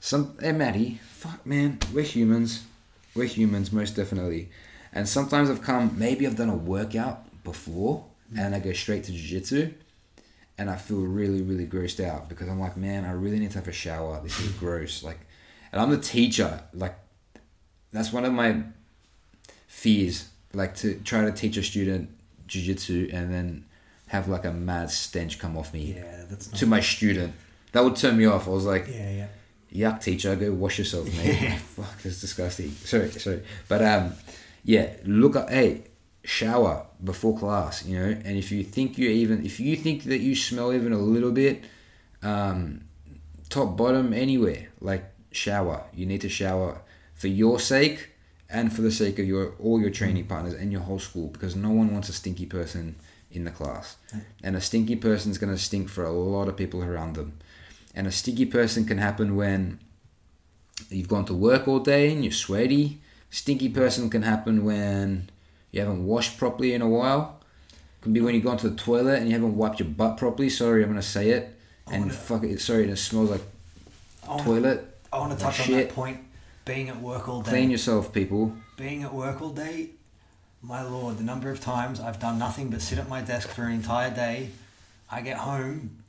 [0.00, 2.64] Some hey Matty, fuck man, we're humans.
[3.14, 4.48] We're humans, most definitely.
[4.92, 8.04] And sometimes I've come, maybe I've done a workout before,
[8.36, 9.72] and I go straight to jiu-jitsu,
[10.58, 13.58] and I feel really, really grossed out because I'm like, man, I really need to
[13.58, 14.20] have a shower.
[14.22, 15.02] This is gross.
[15.04, 15.18] Like,
[15.72, 16.60] and I'm the teacher.
[16.74, 16.96] Like,
[17.92, 18.62] that's one of my
[19.66, 20.28] fears.
[20.54, 22.10] Like to try to teach a student
[22.46, 23.64] jiu-jitsu and then
[24.08, 26.58] have like a mad stench come off me Yeah, that's not.
[26.60, 27.34] to my student.
[27.72, 28.48] That would turn me off.
[28.48, 29.90] I was like, Yeah, yeah.
[29.90, 34.14] yuck teacher go wash yourself mate fuck that's disgusting sorry sorry but um
[34.64, 35.82] yeah look up hey
[36.28, 38.10] shower before class you know?
[38.24, 41.32] And if you think you even if you think that you smell even a little
[41.32, 41.64] bit
[42.22, 42.82] um
[43.48, 45.84] top bottom anywhere like shower.
[45.94, 46.82] You need to shower
[47.14, 48.10] for your sake
[48.50, 51.54] and for the sake of your all your training partners and your whole school because
[51.56, 52.96] no one wants a stinky person
[53.30, 53.96] in the class.
[54.42, 57.38] And a stinky person's going to stink for a lot of people around them.
[57.94, 59.80] And a stinky person can happen when
[60.88, 63.00] you've gone to work all day and you're sweaty.
[63.30, 65.28] Stinky person can happen when
[65.72, 67.40] you haven't washed properly in a while.
[67.70, 70.16] It Can be when you go into the toilet and you haven't wiped your butt
[70.16, 70.48] properly.
[70.48, 71.56] Sorry, I'm gonna say it.
[71.90, 73.42] And wanna- fuck it, sorry, and it smells like
[74.24, 74.98] I wanna, toilet.
[75.12, 76.18] I want to touch on that point.
[76.64, 77.50] Being at work all day.
[77.50, 78.52] Clean yourself, people.
[78.76, 79.90] being at work all day,
[80.62, 83.62] my lord, the number of times I've done nothing but sit at my desk for
[83.64, 84.50] an entire day.
[85.10, 86.02] I get home,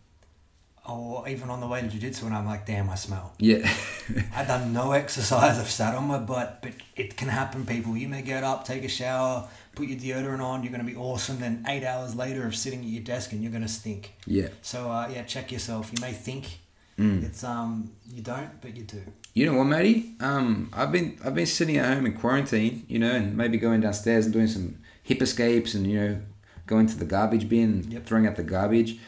[0.87, 3.33] or even on the way to jiu-jitsu, and I'm like, damn, I smell.
[3.39, 3.69] Yeah.
[4.35, 5.59] I've done no exercise.
[5.59, 7.95] I've sat on my butt, but it can happen, people.
[7.95, 10.63] You may get up, take a shower, put your deodorant on.
[10.63, 11.39] You're going to be awesome.
[11.39, 14.13] Then eight hours later of sitting at your desk, and you're going to stink.
[14.25, 14.47] yeah.
[14.61, 15.91] So uh, yeah, check yourself.
[15.93, 16.59] You may think
[16.97, 17.23] Mm.
[17.23, 19.01] it's um you don't, but you do.
[19.33, 20.15] You know what, Matty?
[20.19, 23.79] Um, I've been I've been sitting at home in quarantine, you know, and maybe going
[23.79, 26.21] downstairs and doing some hip escapes and you know,
[26.67, 28.05] going to the garbage bin, Yep.
[28.05, 28.99] throwing out the garbage.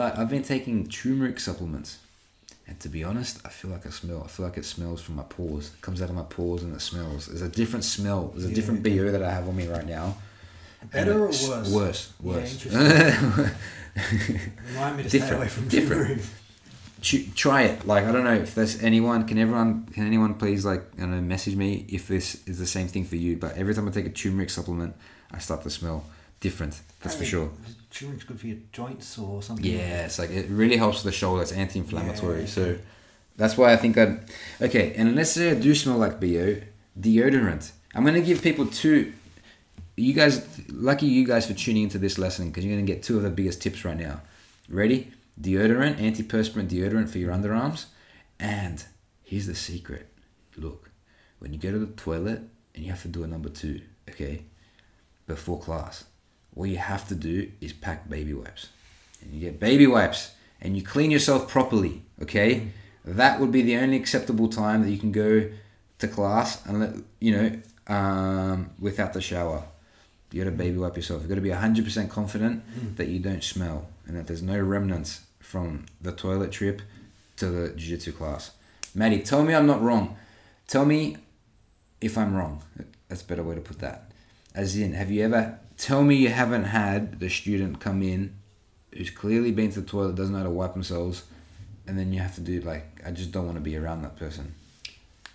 [0.00, 1.98] But I've been taking turmeric supplements,
[2.66, 4.22] and to be honest, I feel like I smell.
[4.24, 5.74] I feel like it smells from my pores.
[5.74, 7.26] It comes out of my pores and it smells.
[7.26, 8.28] There's a different smell.
[8.28, 8.96] There's a Yeah, different okay.
[8.96, 10.16] BO that I have on me right now.
[10.90, 11.70] Better And or it's worse?
[11.70, 12.12] Worse.
[12.24, 12.64] Yeah, Worse.
[14.72, 16.22] Remind me to stay Different, away from different.
[17.02, 17.34] turmeric.
[17.36, 17.86] Try it.
[17.86, 19.26] Like I don't know if there's anyone.
[19.28, 19.84] Can everyone?
[19.92, 23.04] Can anyone please like I don't know message me if this is the same thing
[23.04, 23.36] for you?
[23.36, 24.96] But every time I take a turmeric supplement,
[25.30, 26.04] I start to smell
[26.40, 26.80] different.
[27.02, 27.50] That's for sure.
[27.90, 29.64] Turmeric's good for your joints or something.
[29.64, 31.42] Yeah, it's like it really helps with the shoulder.
[31.42, 32.40] It's anti-inflammatory.
[32.40, 32.78] Yeah, So
[33.36, 34.20] that's why I think I'd.
[34.60, 36.56] Okay, and let's say I do smell like bo
[36.98, 37.72] deodorant.
[37.94, 39.12] I'm gonna give people two.
[39.96, 43.16] You guys, lucky you guys for tuning into this lesson because you're gonna get two
[43.16, 44.22] of the biggest tips right now.
[44.68, 45.12] Ready?
[45.40, 47.86] Deodorant, antiperspirant deodorant for your underarms,
[48.38, 48.84] and
[49.24, 50.06] here's the secret.
[50.56, 50.90] Look,
[51.38, 52.42] when you go to the toilet
[52.74, 54.42] and you have to do a number two, okay,
[55.26, 56.04] before class,
[56.54, 58.68] what you have to do is pack baby wipes.
[59.22, 62.68] And you get baby wipes and you clean yourself properly, okay?
[63.04, 65.50] That would be the only acceptable time that you can go
[65.98, 69.64] to class and let, you know, um, without the shower.
[70.32, 71.22] You gotta baby wipe yourself.
[71.22, 75.86] You gotta be 100% confident that you don't smell and that there's no remnants from
[76.00, 76.82] the toilet trip
[77.36, 78.52] to the jiu jitsu class.
[78.94, 80.16] Maddie, tell me I'm not wrong.
[80.68, 81.16] Tell me
[82.00, 82.62] if I'm wrong.
[83.08, 84.12] That's a better way to put that.
[84.54, 88.34] As in, have you ever tell me you haven't had the student come in
[88.94, 91.24] who's clearly been to the toilet, doesn't know how to wipe themselves,
[91.86, 94.16] and then you have to do like, I just don't want to be around that
[94.16, 94.54] person.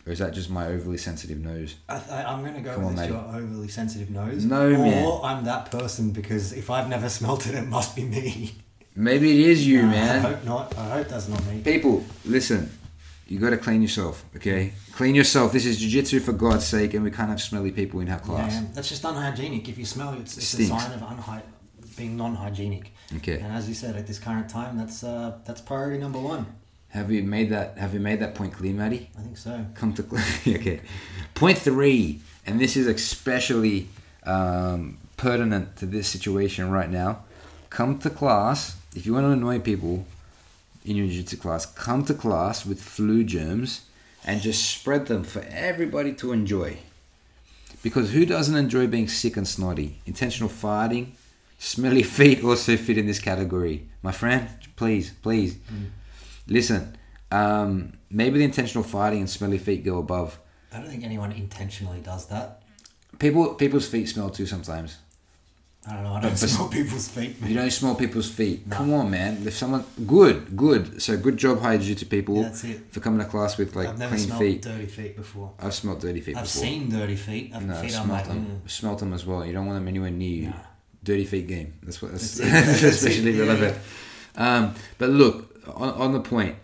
[0.05, 1.75] Or is that just my overly sensitive nose?
[1.89, 4.45] I th- I'm going to go Come with on, your overly sensitive nose.
[4.45, 5.19] No, or man.
[5.23, 8.55] I'm that person because if I've never smelt it, it must be me.
[8.95, 10.23] Maybe it is you, man.
[10.25, 10.77] I hope not.
[10.77, 11.61] I hope that's not me.
[11.61, 12.69] People, listen.
[13.27, 14.73] You got to clean yourself, okay?
[14.91, 15.51] Clean yourself.
[15.51, 18.53] This is jiu-jitsu for God's sake, and we can't have smelly people in our class.
[18.53, 19.67] Yeah, that's just unhygienic.
[19.67, 20.83] If you smell, it's, it's a Stinks.
[20.83, 21.41] sign of unhy-
[21.97, 22.91] being non-hygienic.
[23.17, 23.39] Okay.
[23.39, 26.45] And as you said, at this current time, that's uh, that's priority number one.
[26.89, 27.77] Have you made that?
[27.77, 29.09] Have you made that point clear, Maddie?
[29.17, 29.65] I think so.
[29.73, 30.47] Come to class.
[30.47, 30.81] okay.
[31.33, 33.87] Point three, and this is especially
[34.23, 37.23] um, pertinent to this situation right now.
[37.69, 40.05] Come to class if you want to annoy people
[40.85, 41.65] in your jiu-jitsu class.
[41.65, 43.85] Come to class with flu germs
[44.23, 46.77] and just spread them for everybody to enjoy.
[47.83, 49.99] Because who doesn't enjoy being sick and snotty?
[50.05, 51.11] Intentional farting,
[51.59, 53.87] smelly feet also fit in this category.
[54.01, 55.57] My friend, please, please,
[56.47, 56.97] listen.
[57.31, 60.39] Um, maybe the intentional farting and smelly feet go above.
[60.71, 62.61] I don't think anyone intentionally does that.
[63.19, 64.97] People, people's feet smell too sometimes.
[65.87, 66.13] I don't know.
[66.13, 67.35] I don't but- smell people's feet.
[67.45, 68.65] You don't smell people's feet.
[68.67, 68.75] No.
[68.77, 69.43] Come on, man.
[69.45, 71.01] If someone good, good.
[71.01, 72.81] So good job, high jiu-jitsu people, Yeah, that's it.
[72.91, 73.93] for coming to class with like clean feet.
[73.93, 74.61] I've never clean smelled feet.
[74.63, 75.51] dirty feet before.
[75.59, 76.63] I've smelled dirty feet I've before.
[76.63, 77.51] seen dirty feet.
[77.53, 78.61] I've no, feet like, them.
[78.65, 78.69] mm.
[78.69, 79.45] Smelt them as well.
[79.45, 80.49] You don't want them anywhere near you.
[80.49, 80.55] No.
[81.03, 81.73] Dirty feet game.
[81.83, 82.11] That's what.
[82.11, 82.51] That's, That's.
[82.81, 83.43] That's it, especially yeah.
[83.43, 83.77] relevant.
[84.35, 86.55] Um, but look, on, on the point,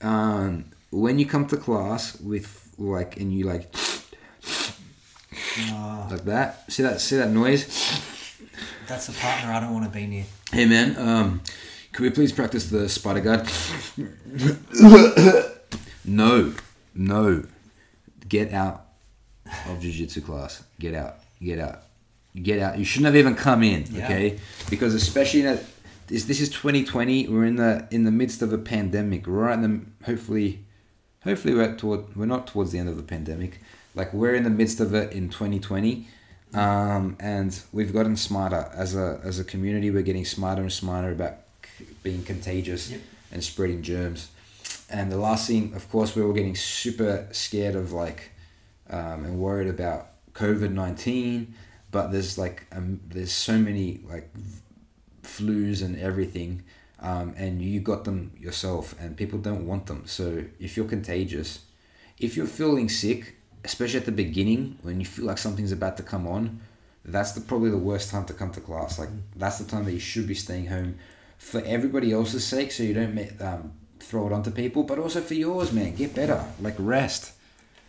[0.00, 3.70] um, when you come to class with like, and you like
[6.10, 6.64] like that.
[6.72, 7.00] See that?
[7.02, 7.66] See that noise?
[8.86, 10.24] That's a partner I don't want to be near.
[10.52, 11.40] Hey man, um,
[11.92, 13.48] can we please practice the spider guard?
[16.04, 16.54] no,
[16.94, 17.44] no.
[18.28, 18.86] Get out
[19.68, 20.62] of jiu-jitsu class.
[20.78, 21.16] Get out.
[21.42, 21.82] Get out.
[22.40, 22.78] Get out.
[22.78, 24.04] You shouldn't have even come in, Yeah.
[24.04, 24.38] okay?
[24.70, 25.60] Because especially in a,
[26.06, 27.28] this this is 2020.
[27.28, 29.26] We're in the in the midst of a pandemic.
[29.26, 30.64] We're right in the hopefully,
[31.24, 33.60] hopefully we're toward we're not towards the end of the pandemic.
[33.94, 36.08] Like we're in the midst of it in 2020
[36.54, 39.90] um, and we've gotten smarter as a as a community.
[39.90, 41.34] We're getting smarter and smarter about
[41.78, 43.00] c- being contagious Yep.
[43.32, 44.28] and spreading germs.
[44.90, 48.30] And the last thing, of course, we were getting super scared of like
[48.90, 51.54] um, and worried about COVID nineteen.
[51.90, 54.30] But there's like um, there's so many like
[55.22, 56.62] flus and everything,
[57.00, 60.02] um, and you got them yourself, and people don't want them.
[60.06, 61.60] So if you're contagious,
[62.18, 66.02] if you're feeling sick, especially at the beginning when you feel like something's about to
[66.02, 66.60] come on,
[67.04, 68.98] that's the probably the worst time to come to class.
[68.98, 70.96] Like that's the time that you should be staying home
[71.38, 75.34] for everybody else's sake, so you don't um, throw it onto people, but also for
[75.34, 75.94] yours, man.
[75.94, 77.32] Get better, like rest,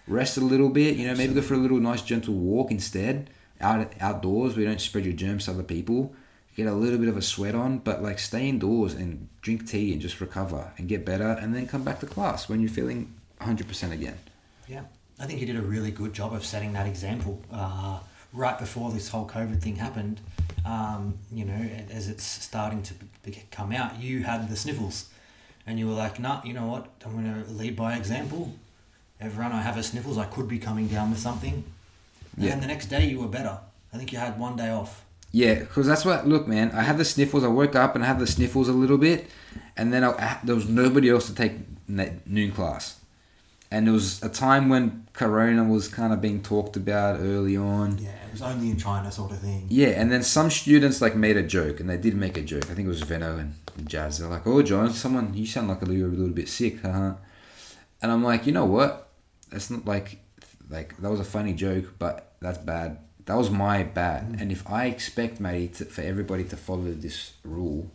[0.07, 0.95] rest a little bit.
[0.95, 3.29] You know, maybe go for a little nice gentle walk instead,
[3.61, 4.57] out outdoors.
[4.57, 6.15] We don't spread your germs to other people.
[6.55, 9.91] Get a little bit of a sweat on, but like stay indoors and drink tea
[9.91, 13.13] and just recover and get better, and then come back to class when you're feeling
[13.41, 14.17] 100% again.
[14.67, 14.83] Yeah,
[15.19, 17.99] I think you did a really good job of setting that example uh,
[18.33, 20.19] right before this whole COVID thing happened.
[20.65, 25.09] Um, you know, as it's starting to be- come out, you had the sniffles,
[25.67, 26.87] and you were like, "Nah, you know what?
[27.05, 28.53] I'm going to lead by example.
[29.21, 30.17] Everyone, I have a sniffles.
[30.17, 31.63] I could be coming down with something."
[32.35, 32.49] And Yeah.
[32.51, 33.57] then the next day, you were better.
[33.93, 35.03] I think you had one day off.
[35.31, 36.27] Yeah, because that's what.
[36.27, 37.43] Look, man, I had the sniffles.
[37.43, 39.29] I woke up and I had the sniffles a little bit,
[39.77, 41.53] and then I, there was nobody else to take
[41.87, 42.99] noon class,
[43.73, 47.97] and there was a time when Corona was kind of being talked about early on.
[47.97, 49.65] Yeah, it was only in China, sort of thing.
[49.67, 52.69] Yeah, and then some students like made a joke, and they did make a joke.
[52.69, 53.55] I think it was Veno and
[53.89, 54.19] Jazz.
[54.19, 57.15] They're like, "Oh, John, someone you sound like a little, a little bit sick, huh?"
[57.99, 59.09] And I'm like, you know what?
[59.49, 60.19] That's not like,
[60.69, 62.99] like that was a funny joke, but that's bad.
[63.25, 64.33] That was my bad.
[64.33, 64.41] Mm.
[64.41, 67.89] And if I expect, matey, to, for everybody to follow this rule,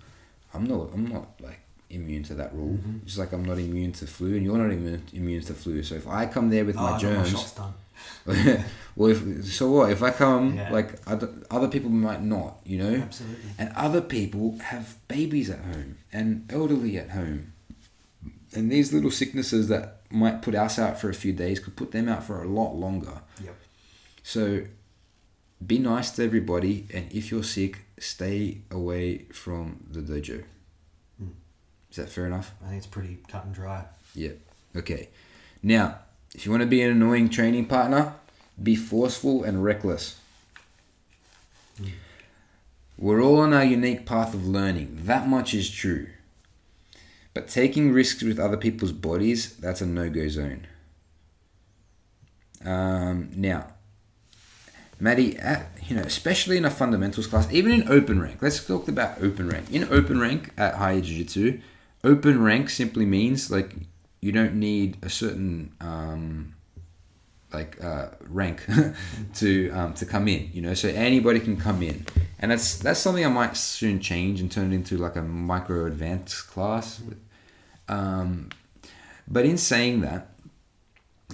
[0.52, 0.90] I'm not.
[0.92, 1.60] I'm not like
[1.90, 2.74] immune to that rule.
[2.79, 3.05] Mm-hmm.
[3.07, 5.83] Just like I'm not immune to flu, and you're not immune, immune to flu.
[5.83, 7.74] So if I come there with Oh, my I my germs, done.
[8.96, 9.90] well, if, so what?
[9.90, 10.70] If I come, Yeah.
[10.70, 13.51] like other, other people might not, you know, Absolutely.
[13.59, 17.53] and other people have babies at home and elderly at home,
[18.55, 21.90] and these little sicknesses that might put us out for a few days could put
[21.92, 23.20] them out for a lot longer.
[23.42, 23.55] Yep.
[24.22, 24.62] So,
[25.66, 30.44] be nice to everybody, and if you're sick, stay away from the dojo.
[31.88, 31.90] Mm.
[31.90, 32.53] Is that fair enough?
[32.64, 33.85] I think it's pretty cut and dry.
[34.14, 34.33] Yeah.
[34.77, 35.09] Okay.
[35.62, 35.98] Now,
[36.35, 38.14] if you want to be an annoying training partner,
[38.62, 40.20] be forceful and reckless.
[42.96, 45.03] We're all on our unique path of learning.
[45.05, 46.09] That much is true.
[47.33, 50.66] But taking risks with other people's bodies, that's a no go zone.
[52.64, 53.68] Um, now,
[54.98, 58.88] Maddie, at, you know, especially in a fundamentals class, even in open rank, let's talk
[58.88, 59.70] about open rank.
[59.70, 61.61] In open rank at higher jiu jitsu,
[62.04, 63.74] open rank simply means like
[64.20, 66.54] you don't need a certain um,
[67.52, 68.64] like uh, rank
[69.37, 70.50] to um, to come in.
[70.52, 72.06] You know, so anybody can come in,
[72.38, 75.87] and that's that's something I might soon change and turn it into like a micro
[75.87, 77.00] advanced class.
[77.00, 77.18] With,
[77.88, 78.50] um,
[79.26, 80.28] But in saying that,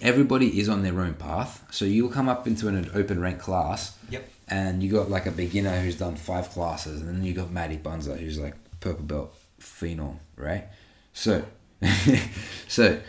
[0.03, 1.64] everybody is on their own path.
[1.70, 4.29] So you'll come up into an open rank class, Yep.
[4.48, 7.77] and you got like a beginner who's done five classes, and then you got Matty
[7.77, 10.66] Bunza who's like purple belt phenom, right?
[11.12, 11.44] So,
[12.68, 13.00] so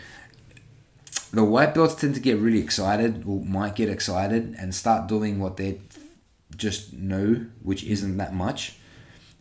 [1.32, 5.40] the white belts tend to get really excited, or might get excited, and start doing
[5.40, 5.82] what they
[6.56, 8.78] just know, which isn't that much.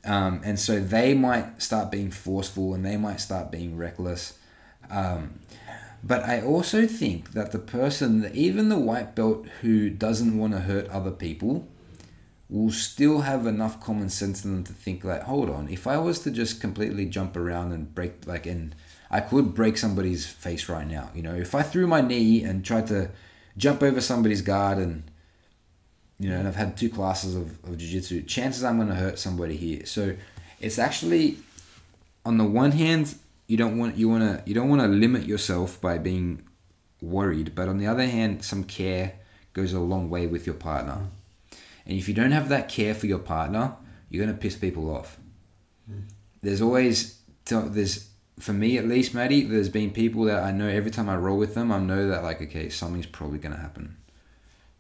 [0.05, 4.39] Um, and so they might start being forceful and they might start being reckless.
[4.91, 5.41] Um,
[6.03, 10.61] but I also think that the person, even the white belt who doesn't want to
[10.61, 11.67] hurt other people,
[12.55, 15.99] will still have enough common sense in them to think like, hold on, if I
[15.99, 18.75] was to just completely jump around and break like and
[19.11, 21.11] I could break somebody's face right now.
[21.15, 23.11] You know, if I threw my knee and tried to
[23.57, 25.03] jump over somebody's guard and
[26.21, 29.19] you know, and I've had two classes of, of jiu-jitsu, chances I'm going to hurt
[29.19, 29.85] somebody here.
[29.85, 30.15] So
[30.61, 31.39] it's actually
[32.25, 33.17] on the one hand,
[33.49, 36.43] you don't want you want to you don't want to limit yourself by being
[37.03, 39.15] worried, but on the other hand, some care
[39.55, 41.09] goes a long way with your partner.
[41.87, 43.75] And if you don't have that care for your partner,
[44.11, 45.19] you're going to piss people off.
[46.43, 50.91] There's always there's for me at least, Maddie, there's been people that I know every
[50.91, 53.97] time I roll with them, I know that like okay, something's probably going to happen.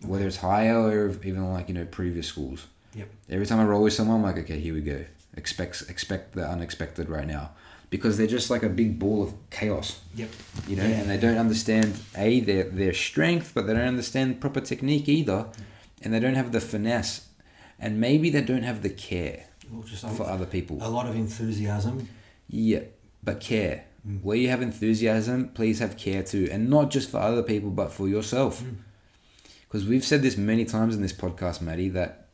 [0.05, 2.67] Whether it's higher or even like you know previous schools.
[2.95, 3.09] Yep.
[3.31, 5.05] Every time I roll with someone, I'm like, okay, here we go.
[5.37, 7.51] Expect expect the unexpected right now,
[7.91, 10.29] because they're just like a big ball of chaos, Yep.
[10.69, 11.01] you know, Yeah.
[11.01, 15.47] and they don't understand a their their strength, but they don't understand proper technique either,
[16.05, 17.29] and they don't have the finesse,
[17.81, 20.79] and maybe they don't have the care Well, just for other people.
[20.81, 22.09] a lot of enthusiasm.
[22.49, 22.81] Yeah,
[23.23, 23.87] but care.
[24.07, 24.23] Mm.
[24.23, 27.91] Where you have enthusiasm, please have care too, and not just for other people, but
[27.91, 28.63] for yourself.
[28.63, 28.77] Mm.
[29.67, 32.29] Because we've said this many times in this podcast, Maddie, that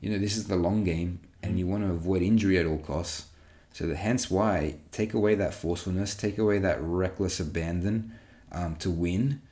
[0.00, 2.78] you know this is the long game, and you want to avoid injury at all
[2.78, 3.26] costs.
[3.72, 8.12] So that hence why take away that forcefulness, take away that reckless abandon
[8.50, 9.42] um, to win,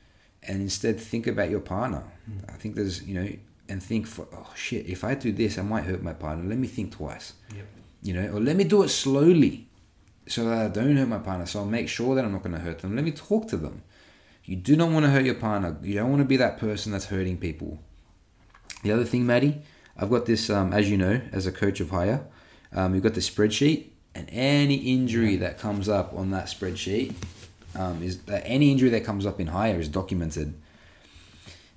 [0.43, 2.03] and instead think about your partner.
[2.29, 2.53] Mm.
[2.53, 3.29] I think there's you know,
[3.69, 6.45] and think for oh shit, if I do this, I might hurt my partner.
[6.47, 7.65] Let me think twice Yep.
[8.03, 9.67] you know, or let me do it slowly
[10.27, 11.45] so that I don't hurt my partner.
[11.45, 12.95] So I'll make sure that I'm not going to hurt them.
[12.95, 13.83] Let me talk to them.
[14.45, 15.77] You do not want to hurt your partner.
[15.81, 17.79] You don't want to be that person that's hurting people.
[18.83, 19.61] The other thing, Maddie,
[19.97, 22.25] I've got this, um, as you know, as a coach of hire,
[22.73, 27.13] um, you've got the spreadsheet, and any injury that comes up on that spreadsheet
[27.75, 30.53] um, is uh, any injury that comes up in hire is documented.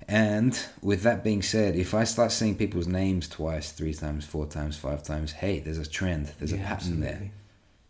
[0.07, 4.45] And with that being said, if I start seeing people's names twice, three times, four
[4.45, 7.31] times, five times, hey, there's a trend, there's a Yeah, pattern there.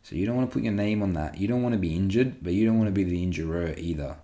[0.03, 1.37] So you don't want to put your name on that.
[1.37, 4.17] You don't want to be injured, but you don't want to be the injurer either.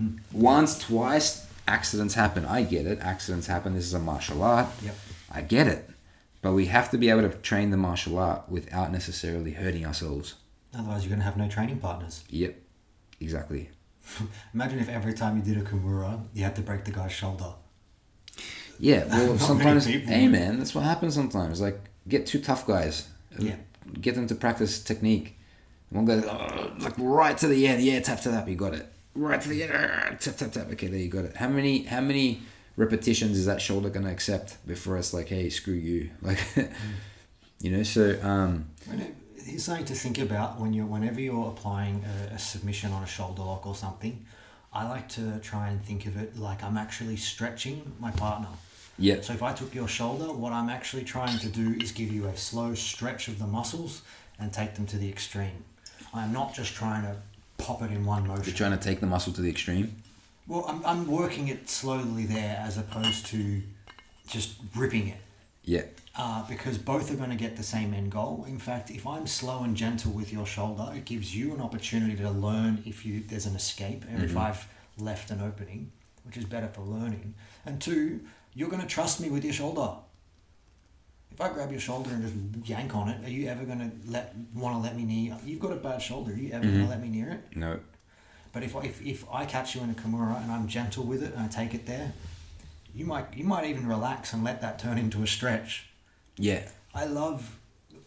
[0.00, 0.18] Mm.
[0.32, 2.44] Once, twice, accidents happen.
[2.44, 2.98] I get it.
[3.00, 3.74] Accidents happen.
[3.74, 4.66] This is a martial art.
[4.82, 4.96] Yep.
[5.30, 5.90] I get it.
[6.42, 10.34] But we have to be able to train the martial art without necessarily hurting ourselves.
[10.74, 12.24] Otherwise, you're going to have no training partners.
[12.30, 12.56] Yep,
[13.20, 13.70] exactly.
[14.54, 17.52] Imagine if every time you did a Kimura, you had to break the guy's shoulder.
[18.78, 21.60] Yeah, well, sometimes, hey man, that's what happens sometimes.
[21.60, 23.08] Like, get two tough guys.
[23.38, 23.56] Yeah.
[24.00, 25.38] Get them to practice technique.
[25.90, 28.90] One guy, "Oh," like right to the end, yeah, tap tap tap, you got it.
[29.14, 30.72] Right to the end, "Ah, tap tap tap.
[30.72, 31.36] Okay, there you got it.
[31.36, 32.42] How many how many
[32.76, 36.38] repetitions is that shoulder gonna accept before it's like, hey, screw you, like,
[37.60, 37.82] you know?
[37.82, 38.66] So, um,
[39.44, 43.06] Here's something to think about when you're whenever you're applying a, a submission on a
[43.06, 44.24] shoulder lock or something.
[44.72, 48.48] I like to try and think of it like I'm actually stretching my partner.
[48.98, 52.10] yeah, So if I took your shoulder, what I'm actually trying to do is give
[52.12, 54.02] you a slow stretch of the muscles
[54.40, 55.62] and take them to the extreme.
[56.12, 57.16] I'm not just trying to
[57.58, 58.44] pop it in one motion.
[58.46, 59.94] you're trying to take the muscle to the extreme.
[60.48, 63.62] Well, I'm, I'm working it slowly there as opposed to
[64.26, 65.18] just ripping it.
[65.64, 65.82] Yeah,
[66.16, 68.44] Uh, because both are going to get the same end goal.
[68.46, 72.14] In fact, if I'm slow and gentle with your shoulder, it gives you an opportunity
[72.16, 75.90] to learn if you there's an escape or if I've left an opening,
[76.24, 77.34] which is better for learning.
[77.66, 78.20] And two,
[78.54, 79.90] you're going to trust me with your shoulder.
[81.32, 83.90] If I grab your shoulder and just yank on it, are you ever going to
[84.08, 85.36] let want to let me near?
[85.44, 86.30] You've got a bad shoulder.
[86.30, 87.56] Are you ever going to let me near it?
[87.56, 87.80] no,
[88.52, 91.32] But if, if, if I catch you in a Kimura and I'm gentle with it
[91.32, 92.12] and I take it there,
[92.94, 95.88] you might you might even relax and let that turn into a stretch.
[96.36, 97.58] Yeah, I love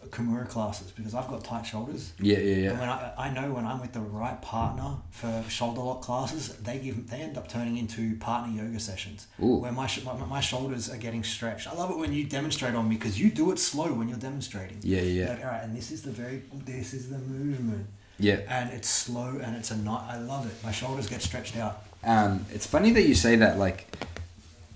[0.09, 2.13] Kimura classes because I've got tight shoulders.
[2.19, 2.79] yeah, yeah, And yeah.
[2.79, 6.77] when I, I know when I'm with the right partner for shoulder lock classes, they
[6.79, 9.57] give they end up turning into partner yoga sessions Ooh.
[9.57, 11.67] where my, my my shoulders are getting stretched.
[11.67, 14.17] I love it when you demonstrate on me because you do it slow when you're
[14.17, 14.77] demonstrating.
[14.81, 18.39] Yeah, yeah, Like, all right, and this is the very this is the movement, yeah.
[18.47, 20.05] and it's slow and it's a night.
[20.09, 20.55] I love it.
[20.63, 21.83] My shoulders get stretched out.
[22.03, 23.87] Um, it's funny that you say that, like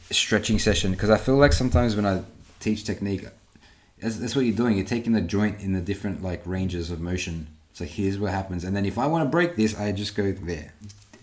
[0.09, 2.23] stretching session, because I feel like sometimes when I
[2.59, 3.25] teach technique,
[4.01, 4.75] that's, that's what you're doing.
[4.77, 8.63] You're taking the joint in the different like ranges of motion, So here's what happens,
[8.65, 10.73] and then if I want to break this, I just go there.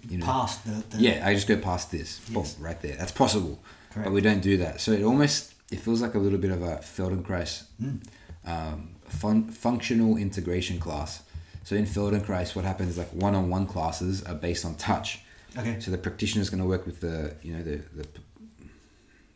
[0.08, 0.26] You know.
[0.26, 2.58] Past the, the Yeah, I just go past this, boom, Yes.
[2.58, 2.96] right there.
[2.96, 3.58] That's possible,
[3.92, 4.06] Correct.
[4.06, 4.80] but we don't do that.
[4.80, 8.00] So it almost it feels like a little bit of a Feldenkrais Mm.
[8.46, 11.22] um, fun, functional integration class.
[11.64, 15.20] So in Feldenkrais, what happens is like one-on-one classes are based on touch.
[15.58, 15.76] Okay.
[15.80, 18.06] So the practitioner is going to work with the you know the the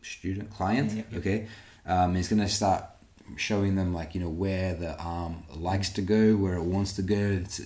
[0.02, 0.92] student client.
[0.92, 1.18] Yeah, yeah.
[1.18, 1.48] Okay,
[1.86, 2.84] um, he's going to start
[3.36, 7.02] showing them like you know where the arm likes to go, where it wants to
[7.02, 7.16] go.
[7.16, 7.60] It's,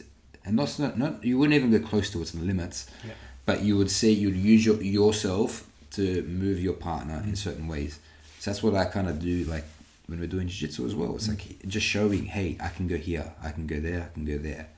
[0.44, 3.12] and that's not, not you wouldn't even go close to its limits, Yeah.
[3.44, 7.98] but you would say you'd use your, yourself to move your partner in certain ways.
[8.38, 9.64] So that's what I kind of do like
[10.06, 11.16] when we're doing jiu-jitsu as well.
[11.16, 14.24] It's like just showing, hey, I can go here, I can go there, I can
[14.24, 14.68] go there.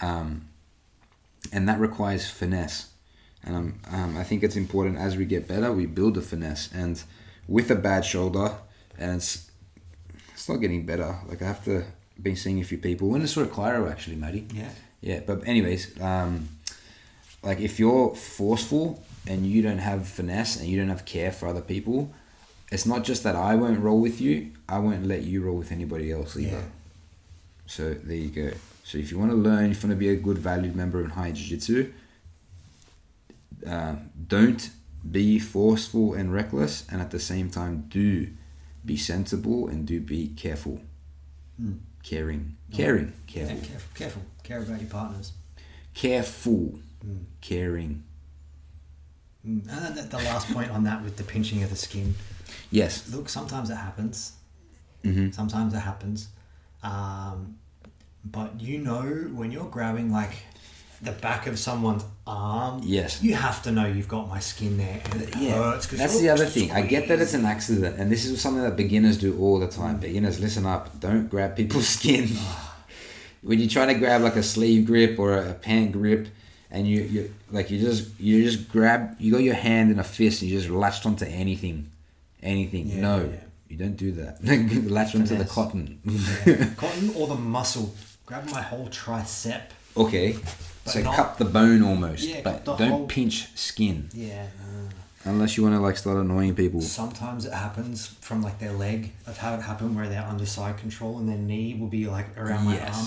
[0.00, 0.48] Um,
[1.52, 2.88] and that requires finesse.
[3.44, 6.70] And um, um, I think it's important as we get better, we build the finesse.
[6.72, 7.00] And
[7.46, 8.56] with a bad shoulder,
[8.98, 9.43] and it's
[10.44, 11.16] it's not getting better.
[11.26, 11.84] Like I have to
[12.20, 14.46] been seeing a few people when it's sort of Claro actually, Matty.
[14.52, 14.68] Yeah.
[15.00, 16.50] Yeah, but anyways, um,
[17.42, 21.48] like if you're forceful and you don't have finesse and you don't have care for
[21.48, 22.12] other people,
[22.70, 24.50] it's not just that I won't roll with you.
[24.68, 26.56] I won't let you roll with anybody else either.
[26.56, 26.62] Yeah.
[27.64, 28.50] So there you go.
[28.82, 31.02] So if you want to learn, if you want to be a good valued member
[31.02, 31.90] in high jiu-jitsu,
[33.66, 34.68] um, don't
[35.10, 38.28] be forceful and reckless, and at the same time, do
[38.84, 40.80] be sensible and do be careful,
[41.60, 41.78] Mm.
[42.02, 44.22] caring, caring, Yeah, careful, careful, careful.
[44.42, 45.32] Care about your partners.
[45.94, 47.24] careful, Mm.
[47.40, 48.02] caring.
[49.46, 49.68] Mm.
[49.68, 52.14] And then the last point on that with the pinching of the skin.
[52.70, 53.08] Yes.
[53.10, 54.32] Look, sometimes it happens.
[55.02, 56.28] hmm Sometimes it happens.
[56.82, 57.58] Um,
[58.24, 59.02] but you know
[59.34, 60.32] when you're grabbing like
[61.04, 63.22] the back of someone's arm, Yes.
[63.22, 66.46] you have to know you've got my skin there and it Yeah, that's the other
[66.46, 66.70] thing.
[66.72, 69.68] I get that it's an accident, and this is something that beginners do all the
[69.68, 69.98] time.
[69.98, 70.98] Beginners, listen up!
[71.00, 72.28] Don't grab people's skin.
[73.42, 76.28] when you're trying to grab like a sleeve grip or a pant grip,
[76.70, 80.04] and you you like you just you just grab you got your hand in a
[80.04, 81.90] fist and you just latched onto anything,
[82.42, 82.88] anything.
[82.88, 83.40] Yeah, no, yeah.
[83.68, 84.42] you don't do that.
[84.90, 86.00] Latch onto the cotton.
[86.04, 86.70] Yeah.
[86.76, 87.94] Cotton or the muscle.
[88.26, 89.60] Grab my whole tricep.
[89.96, 90.34] okay,
[90.84, 94.44] But so not- cut the bone almost, Yeah, but don't whole- pinch skin Yeah.
[94.44, 94.88] no.
[95.30, 96.80] unless you want to like start annoying people.
[96.82, 99.12] Sometimes it happens from like their leg.
[99.26, 102.36] I've had it happen where they're under side control and their knee will be like
[102.36, 102.94] around my Yes.
[102.96, 103.06] arm.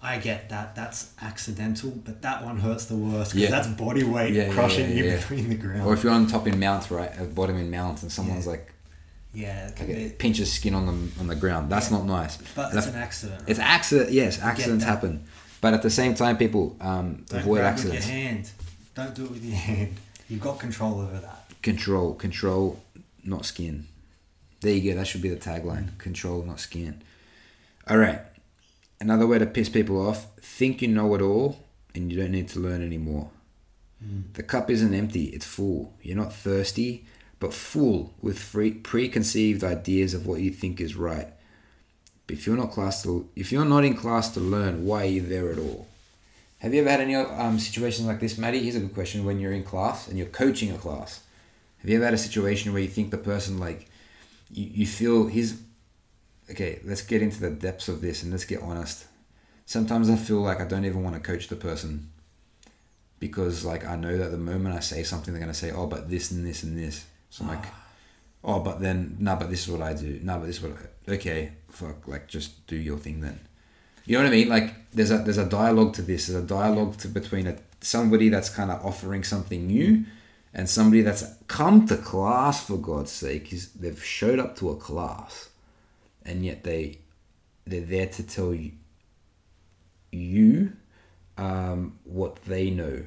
[0.00, 0.76] I get that.
[0.76, 3.50] That's accidental, but that one hurts the worst because Yeah.
[3.50, 5.16] that's body weight Yeah, yeah, crushing yeah, you yeah.
[5.16, 5.82] between the ground.
[5.82, 8.50] Or if you're on top in mount, right, at bottom in mount, and someone's Yeah.
[8.52, 8.72] like,
[9.34, 11.68] yeah, it can like it pinches skin on the on the ground.
[11.72, 11.96] That's Yeah.
[11.98, 12.38] not nice.
[12.54, 13.42] but And it's if- an accident.
[13.48, 14.12] it's accident.
[14.12, 15.24] Yes, accidents happen.
[15.60, 18.06] But at the same time, people um, Don't avoid grab accidents.
[18.06, 18.50] with your hand.
[18.94, 19.96] Don't do it with your hand.
[20.28, 21.46] You've got control over that.
[21.62, 22.80] Control, control,
[23.24, 23.86] not skin.
[24.60, 24.98] There you go.
[24.98, 25.96] That should be the tagline.
[25.98, 27.02] Control, not skin.
[27.88, 28.20] All right.
[29.00, 31.58] Another way to piss people off: think you know it all,
[31.94, 33.30] and you don't need to learn anymore.
[34.34, 35.94] The cup isn't empty; it's full.
[36.02, 37.04] You're not thirsty,
[37.40, 41.28] but full with free, preconceived ideas of what you think is right.
[42.28, 45.06] But if you're not class to, if you're not in class to learn, why are
[45.06, 45.88] you there at all?
[46.58, 48.60] Have you ever had any um, situations like this, Maddie?
[48.60, 51.22] Here's a good question: When you're in class and you're coaching a class,
[51.78, 53.88] have you ever had a situation where you think the person like,
[54.50, 55.58] you, you feel he's,
[56.50, 59.06] okay, let's get into the depths of this and let's get honest.
[59.64, 62.10] Sometimes I feel like I don't even want to coach the person
[63.20, 66.10] because like I know that the moment I say something, they're gonna say, "Oh, but
[66.10, 67.64] this and this and this." So I'm like,
[68.44, 70.20] "Oh, but then no, but this is what I do.
[70.22, 73.40] No, but this is what I, okay, fuck, like just do your thing then."
[74.04, 74.48] You know what I mean?
[74.48, 76.26] Like there's a there's a dialogue to this.
[76.26, 80.04] There's a dialogue to between a somebody that's kind of offering something new,
[80.54, 83.52] and somebody that's come to class for God's sake.
[83.52, 85.50] Is they've showed up to a class,
[86.24, 87.00] and yet they
[87.66, 88.72] they're there to tell you
[90.10, 90.72] you
[91.36, 93.02] um, what they know,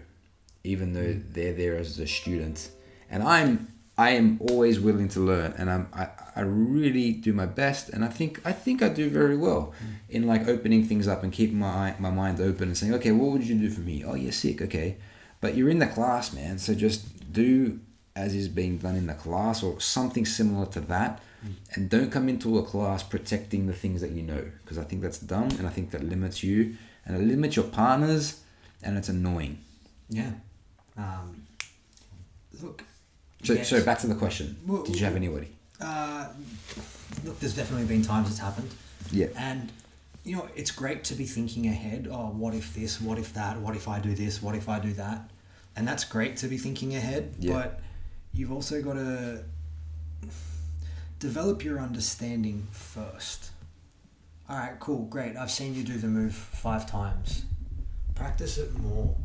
[0.64, 2.70] even though they're there as a student.
[3.10, 7.46] And I'm I am always willing to learn, and I'm I, I really do my
[7.46, 9.74] best, and I think I think I do very well
[10.10, 13.32] in like opening things up and keeping my my mind open and saying, okay, what
[13.32, 14.04] would you do for me?
[14.04, 14.98] Oh, you're sick, okay,
[15.40, 16.58] but you're in the class, man.
[16.58, 17.80] So just do
[18.16, 21.22] as is being done in the class or something similar to that.
[21.74, 25.02] And don't come into a class protecting the things that you know because I think
[25.02, 26.76] that's dumb and I think that limits you
[27.06, 28.42] and it limits your partners
[28.84, 29.58] and it's annoying.
[30.10, 30.32] Yeah.
[30.98, 31.48] Um,
[32.62, 32.84] look.
[33.44, 33.70] So, yes.
[33.70, 34.56] so back to the question.
[34.66, 35.48] Well, Did you have anybody?
[35.80, 36.28] Uh,
[37.26, 38.70] look, there's definitely been times it's happened.
[39.12, 39.28] Yeah.
[39.36, 39.72] And,
[40.24, 42.08] you know, it's great to be thinking ahead.
[42.12, 43.02] Oh, what if this?
[43.02, 43.60] What if that?
[43.60, 44.42] What if I do this?
[44.42, 45.30] What if I do that?
[45.76, 47.34] And that's great to be thinking ahead.
[47.40, 47.54] Yeah.
[47.54, 47.80] But
[48.34, 49.44] you've also got to
[51.20, 53.52] develop your understanding first.
[54.50, 55.38] All right, cool, great.
[55.38, 57.46] I've seen you do the move five times.
[58.16, 59.16] Practice it more.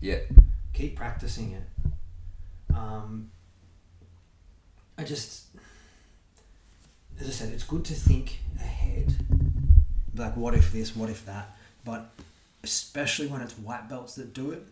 [0.00, 0.18] Yeah.
[0.74, 1.94] Keep practicing it.
[2.76, 3.30] Um,
[4.98, 5.44] I just,
[7.20, 9.14] as I said, it's good to think ahead.
[10.14, 10.94] Like, what if this?
[10.94, 11.56] What if that?
[11.84, 12.10] But
[12.62, 14.62] especially when it's white belts that do it,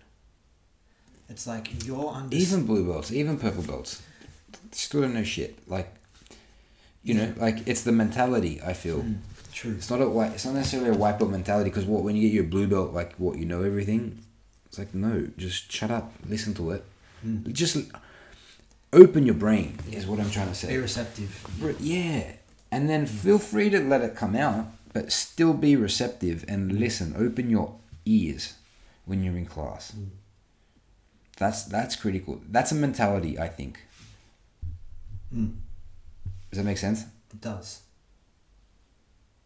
[1.29, 2.37] it's like you're under.
[2.37, 4.03] Even blue belts, even purple belts,
[4.71, 5.59] still don't know shit.
[5.69, 5.93] Like,
[7.03, 8.61] you know, like it's the mentality.
[8.65, 9.17] I feel Mm,
[9.53, 9.73] true.
[9.73, 10.33] it's not a white.
[10.33, 12.93] It's not necessarily a white belt mentality because what when you get your blue belt,
[12.93, 14.19] like what you know everything.
[14.67, 16.85] It's like no, just shut up, listen to it,
[17.27, 17.53] Mm.
[17.53, 17.77] just
[18.93, 19.79] open your brain.
[19.91, 20.69] Is what I'm trying to say.
[20.69, 21.47] Be receptive.
[21.81, 22.33] Yeah,
[22.71, 27.15] and then feel free to let it come out, but still be receptive and listen.
[27.17, 28.55] Open your ears
[29.05, 29.93] when you're in class.
[29.93, 30.09] Mm.
[31.39, 32.41] That's that's critical.
[32.49, 33.81] That's a mentality, I think.
[35.35, 35.55] Mm,
[36.51, 37.05] Does that make sense?
[37.33, 37.81] it does.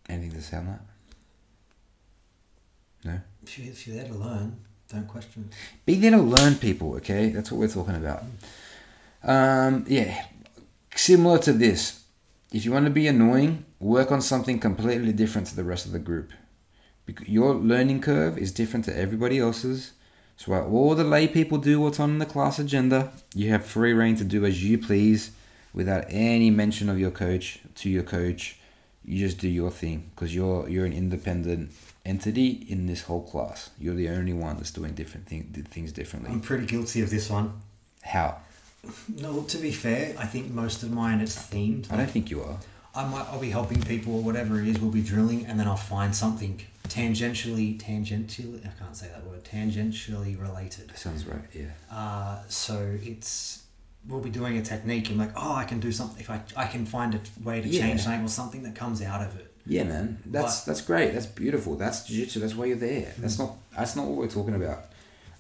[0.09, 0.81] Anything to say on that?
[3.05, 3.21] No.
[3.45, 4.57] If, you, if you're there to learn,
[4.93, 5.51] don't question.
[5.85, 6.95] Be there to learn people.
[6.97, 8.25] Okay, that's what we're talking about.
[9.27, 10.25] Um, yeah,
[10.95, 12.05] similar to this.
[12.53, 15.93] If you want to be annoying, work on something completely different to the rest of
[15.93, 16.33] the group.
[17.27, 19.93] Your learning curve is different to everybody else's.
[20.37, 23.93] So while all the lay people do what's on the class agenda, you have free
[23.93, 25.33] reign to do as you please,
[25.75, 28.59] without any mention of your coach to your coach.
[29.05, 31.71] You just do your thing because you're you're an independent
[32.05, 33.71] entity in this whole class.
[33.79, 36.31] You're the only one that's doing different thing, things differently.
[36.31, 37.61] I'm pretty guilty of this one.
[38.03, 38.39] How?
[39.21, 41.91] No, to be fair, I think most of mine is themed.
[41.93, 42.59] I don't think you are.
[42.95, 44.79] I might I'll be helping people or whatever it is.
[44.81, 48.65] We'll be drilling, and then I'll find something tangentially tangentially.
[48.67, 49.45] I can't say that word.
[49.45, 50.89] Tangentially related.
[50.89, 51.41] That sounds right.
[51.53, 51.67] Yeah.
[51.91, 53.63] Uh, so it's
[54.09, 56.67] we'll be doing a technique and like oh I can do something if I I
[56.67, 57.81] can find a way to Yeah.
[57.83, 59.53] change something or something that comes out of it.
[59.67, 60.19] Yeah, man.
[60.27, 61.13] That's that's great.
[61.13, 61.77] That's beautiful.
[61.77, 62.41] That's jiu-jitsu.
[62.41, 63.13] That's why you're there.
[63.19, 64.85] That's not that's not what we're talking about.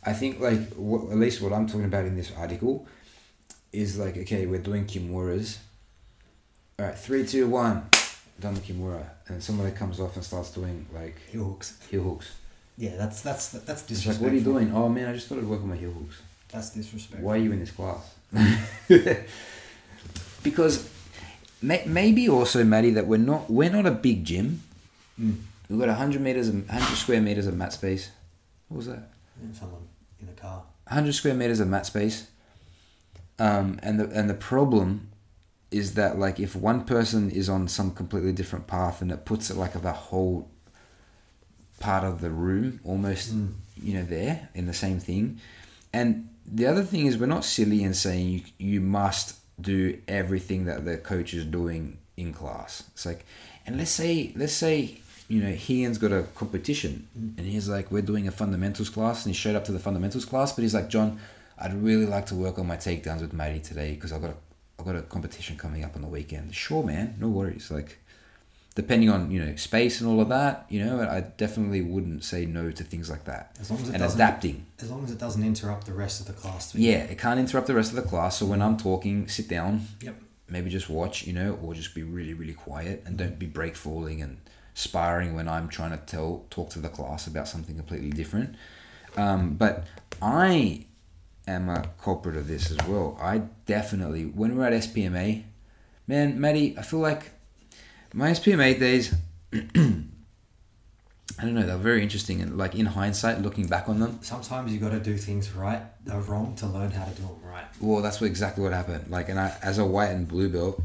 [0.04, 2.86] I think like what, at least what I'm talking about in this article
[3.76, 5.58] is like okay, we're doing kimuras.
[6.78, 7.84] All right, three, two, one,
[8.40, 11.78] done the kimura, and somebody comes off and starts doing like Heel hooks.
[11.90, 12.34] heel hooks.
[12.78, 14.72] Yeah, that's that's that's It's like, what are you doing?
[14.74, 16.20] Oh man, I just thought I'd work on my heel hooks.
[16.50, 17.26] That's disrespectful.
[17.26, 18.14] Why are you in this class?
[20.42, 20.88] because
[21.62, 24.62] may, maybe also, Maddie, that we're not we're not a big gym.
[25.20, 25.36] Mm.
[25.68, 28.10] We've got hundred meters, and hundred square meters of mat space.
[28.68, 29.08] What was that?
[29.54, 29.82] Someone
[30.20, 30.62] in a car.
[30.86, 32.28] Hundred square meters of mat space.
[33.38, 35.08] Um, and the and the problem
[35.70, 39.50] is that like if one person is on some completely different path, and it puts
[39.50, 40.48] it like the whole
[41.80, 43.52] part of the room almost Mm.
[43.76, 45.38] you know there in the same thing
[45.92, 50.64] and the other thing is we're not silly in saying you you must do everything
[50.64, 53.26] that the coach is doing in class it's like
[53.66, 57.36] and let's say let's say you know Ian's got a competition Mm.
[57.38, 60.24] and he's like we're doing a fundamentals class and he showed up to the fundamentals
[60.24, 61.20] class but he's like John
[61.58, 64.36] I'd really like to work on my takedowns with Maddie today because I've got a
[64.78, 66.54] I've got a competition coming up on the weekend.
[66.54, 67.70] Sure man no worries.
[67.70, 67.98] Like
[68.74, 72.44] depending on you know space and all of that you know I definitely wouldn't say
[72.44, 73.56] no to things like that.
[73.58, 74.66] As long as it and doesn't adapting.
[74.80, 76.74] as long as it doesn't interrupt the rest of the class.
[76.74, 79.86] yeah it can't interrupt the rest of the class so when i'm talking sit down.
[80.02, 80.14] Yep.
[80.50, 83.76] maybe just watch you know or just be really really quiet and don't be break
[83.76, 84.36] falling and
[84.74, 88.54] sparring when i'm trying to tell talk to the class about something completely different.
[89.16, 89.84] Um, but
[90.20, 90.84] i
[91.46, 95.42] am a culprit of this as well i definitely when we're at spma
[96.06, 97.30] man maddie i feel like
[98.12, 99.14] my spma days
[99.52, 99.58] i
[101.40, 104.78] don't know they're very interesting and like in hindsight looking back on them Sometimes you
[104.78, 105.82] got to do things right
[106.12, 107.64] or wrong to learn how to do them right.
[107.80, 109.10] Well, that's what exactly what happened.
[109.10, 110.80] Like, and I, as a white and blue belt,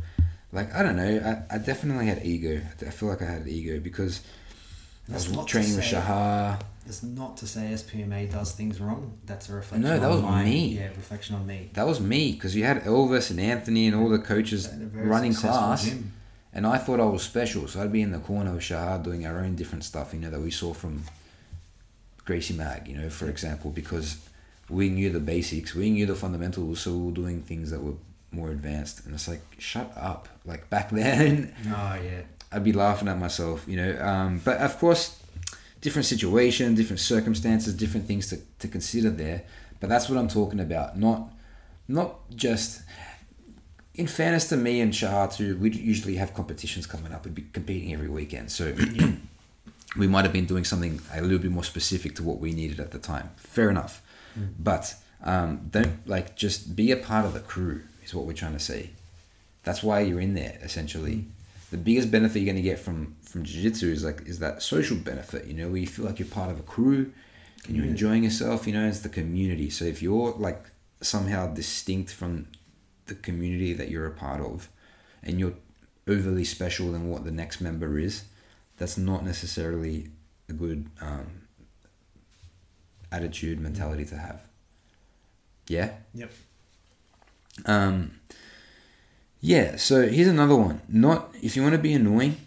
[0.51, 2.61] like I don't know, I, I definitely had ego.
[2.81, 4.21] I feel like I had ego because
[5.09, 6.59] I was training with Shahar.
[6.87, 9.17] It's not to say SPMA does things wrong.
[9.25, 9.83] That's a reflection.
[9.87, 10.67] No, that on was my, me.
[10.79, 11.69] Yeah, reflection on me.
[11.73, 14.85] That was me because you had Elvis and Anthony and all the coaches And a
[14.87, 16.11] very running class, gym.
[16.53, 17.67] and I thought I was special.
[17.67, 20.29] So I'd be in the corner with Shahar doing our own different stuff, you know,
[20.31, 21.03] that we saw from
[22.25, 24.17] Gracie Mag, you know, for example, because
[24.69, 27.93] we knew the basics, we knew the fundamentals, so we were doing things that were
[28.31, 29.05] more advanced.
[29.05, 30.27] And it's like, shut up!
[30.45, 32.21] Like back then, Oh yeah.
[32.51, 33.99] I'd be laughing at myself, you know.
[34.01, 35.20] Um, but of course,
[35.81, 39.43] different situation, different circumstances, different things to, to consider there.
[39.79, 40.97] But that's what I'm talking about.
[40.97, 41.29] Not
[41.87, 42.83] not just
[43.95, 47.25] in fairness to me and Shahar too, we usually have competitions coming up.
[47.25, 48.51] We'd be competing every weekend.
[48.51, 48.73] So
[49.97, 52.79] we might have been doing something a little bit more specific to what we needed
[52.79, 53.31] at the time.
[53.35, 54.01] Fair enough.
[54.59, 58.53] But um, don't like just be a part of the crew is what we're trying
[58.53, 58.91] to say.
[59.63, 61.25] That's why you're in there essentially.
[61.71, 64.97] The biggest benefit you're going to get from from jiu-jitsu is like is that social
[64.97, 67.11] benefit you know where you feel like you're part of a crew
[67.65, 69.69] and you're enjoying yourself you know it's the community.
[69.69, 70.65] So if you're like
[71.01, 72.47] somehow distinct from
[73.07, 74.69] the community that you're a part of
[75.23, 75.53] and you're
[76.07, 78.25] overly special than what the next member is
[78.77, 80.09] that's not necessarily
[80.49, 81.27] a good um,
[83.11, 84.41] attitude mentality to have.
[85.67, 85.91] Yeah?
[86.13, 86.31] Yep.
[87.65, 88.19] um,
[89.41, 90.81] yeah, so here's another one.
[90.87, 92.37] Not if you want to be annoying,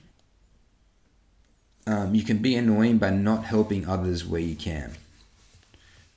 [1.86, 4.95] um, you can be annoying by not helping others where you can.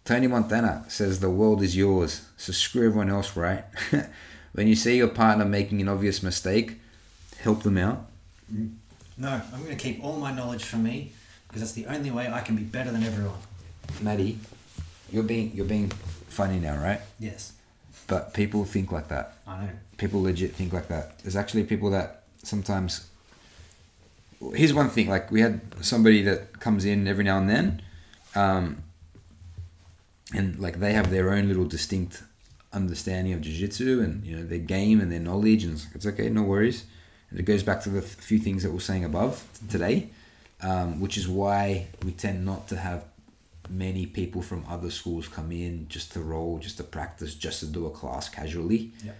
[0.05, 3.65] Tony Montana says the world is yours, so screw everyone else, right?
[4.53, 6.79] when you see your partner making an obvious mistake,
[7.39, 8.05] help them out.
[9.17, 11.11] No, I'm going to keep all my knowledge for me
[11.47, 13.35] because that's the only way I can be better than everyone.
[13.99, 14.39] Maddie,
[15.11, 15.89] you're being you're being
[16.29, 17.01] funny now, right?
[17.19, 17.53] Yes,
[18.07, 19.33] But people think like that.
[19.45, 19.69] I know.
[19.97, 21.19] people legit think like that.
[21.19, 23.07] There's actually people that sometimes.
[24.53, 27.81] Here's one thing: like we had somebody that comes in every now and then,
[28.35, 28.83] um,
[30.33, 32.23] and like they have their own little distinct
[32.73, 36.05] understanding of jiu-jitsu and you know their game and their knowledge, and it's, like, it's
[36.05, 36.85] okay, no worries.
[37.29, 40.09] And it goes back to the few things that we're saying above today,
[40.61, 43.03] um, which is why we tend not to have
[43.69, 47.65] many people from other schools come in just to roll, just to practice, just to
[47.65, 49.15] do a class casually Yep.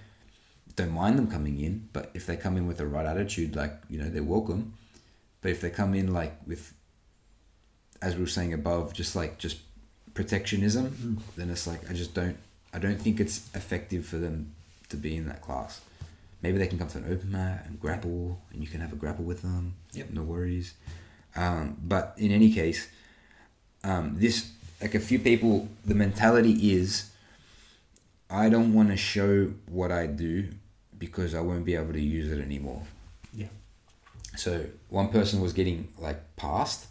[0.76, 3.74] don't mind them coming in, but if they come in with the right attitude, like
[3.90, 4.74] you know, they're welcome.
[5.42, 6.74] But if they come in like with,
[8.02, 9.58] as we were saying above, just like just
[10.14, 11.22] protectionism, Mm.
[11.36, 12.38] then it's like I just don't,
[12.74, 14.54] I don't think it's effective for them
[14.90, 15.82] to be in that class.
[16.44, 18.96] Maybe they can come to an open mat and grapple, and you can have a
[18.96, 19.74] grapple with them.
[19.94, 20.12] Yep.
[20.12, 20.74] No worries.
[21.36, 22.88] Um, but in any case,
[23.84, 24.52] um, this
[24.82, 27.10] like a few people, the mentality is,
[28.30, 30.50] I don't want to show what I do
[30.98, 32.84] because I won't be able to use it anymore.
[33.34, 33.48] Yeah.
[34.36, 36.88] So one person was getting like passed,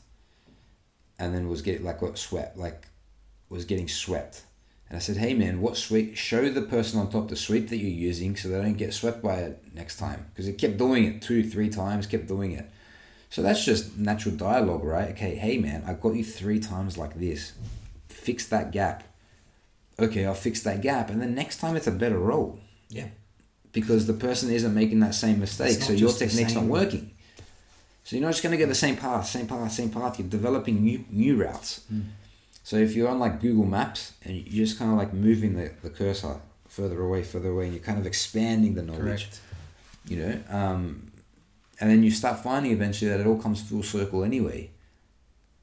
[1.19, 2.89] and then was getting like got swept, like
[3.49, 4.43] was getting swept.
[4.89, 6.17] And I said, "Hey man, what sweep?
[6.17, 9.23] Show the person on top the sweep that you're using so they don't get swept
[9.23, 12.69] by it next time." Because it kept doing it two, three times, kept doing it.
[13.31, 15.11] So that's just natural dialogue, right?
[15.11, 17.53] Okay, hey man, I've got you three times like this.
[18.09, 19.03] Fix that gap.
[19.99, 22.59] Okay, I'll fix that gap, and then next time it's a better roll
[22.91, 23.09] Yeah.
[23.73, 25.81] because the person isn't making that same mistake.
[25.83, 27.11] So your technique's not working.
[28.05, 30.19] So you're not just going to get the same path, same path, same path.
[30.19, 31.81] You're developing new new routes.
[31.93, 32.05] Mm.
[32.63, 35.73] So if you're on like Google Maps and you're just kind of like moving the,
[35.83, 36.37] the cursor
[36.69, 39.41] further away, further away, and you're kind of expanding the knowledge, Correct.
[40.07, 41.11] you know, um,
[41.81, 44.71] and then you start finding eventually that it all comes full circle anyway.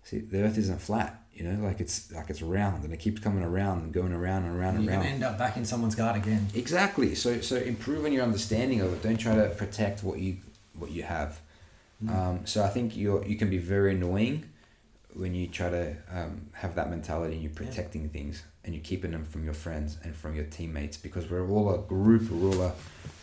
[0.04, 3.20] See, the Earth isn't flat, you know, like it's like it's round and it keeps
[3.20, 5.04] coming around and going around and around and You're around.
[5.04, 6.48] to end up back in someone's guard again.
[6.54, 7.16] Exactly.
[7.16, 9.02] So so improve on your understanding of it.
[9.02, 10.38] Don't try to protect what you
[10.78, 11.40] what you have.
[12.10, 14.50] Um, so I think you you can be very annoying
[15.14, 19.12] when you try to um, have that mentality and you're protecting things and you're keeping
[19.12, 22.30] them from your friends and from your teammates because we're all a group.
[22.32, 22.74] We're all a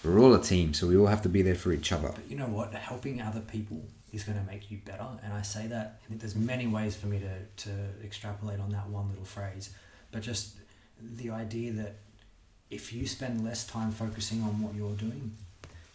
[0.04, 0.74] we're all a team.
[0.74, 2.10] So we all have to be there for each other.
[2.14, 2.74] But you know what?
[2.74, 3.82] Helping other people
[4.12, 5.06] is going to make you better.
[5.22, 7.70] And I say that, and there's many ways for me to, to
[8.04, 9.70] extrapolate on that one little phrase.
[10.10, 10.56] But just
[11.00, 11.96] the idea that
[12.70, 15.36] if you spend less time focusing on what you're doing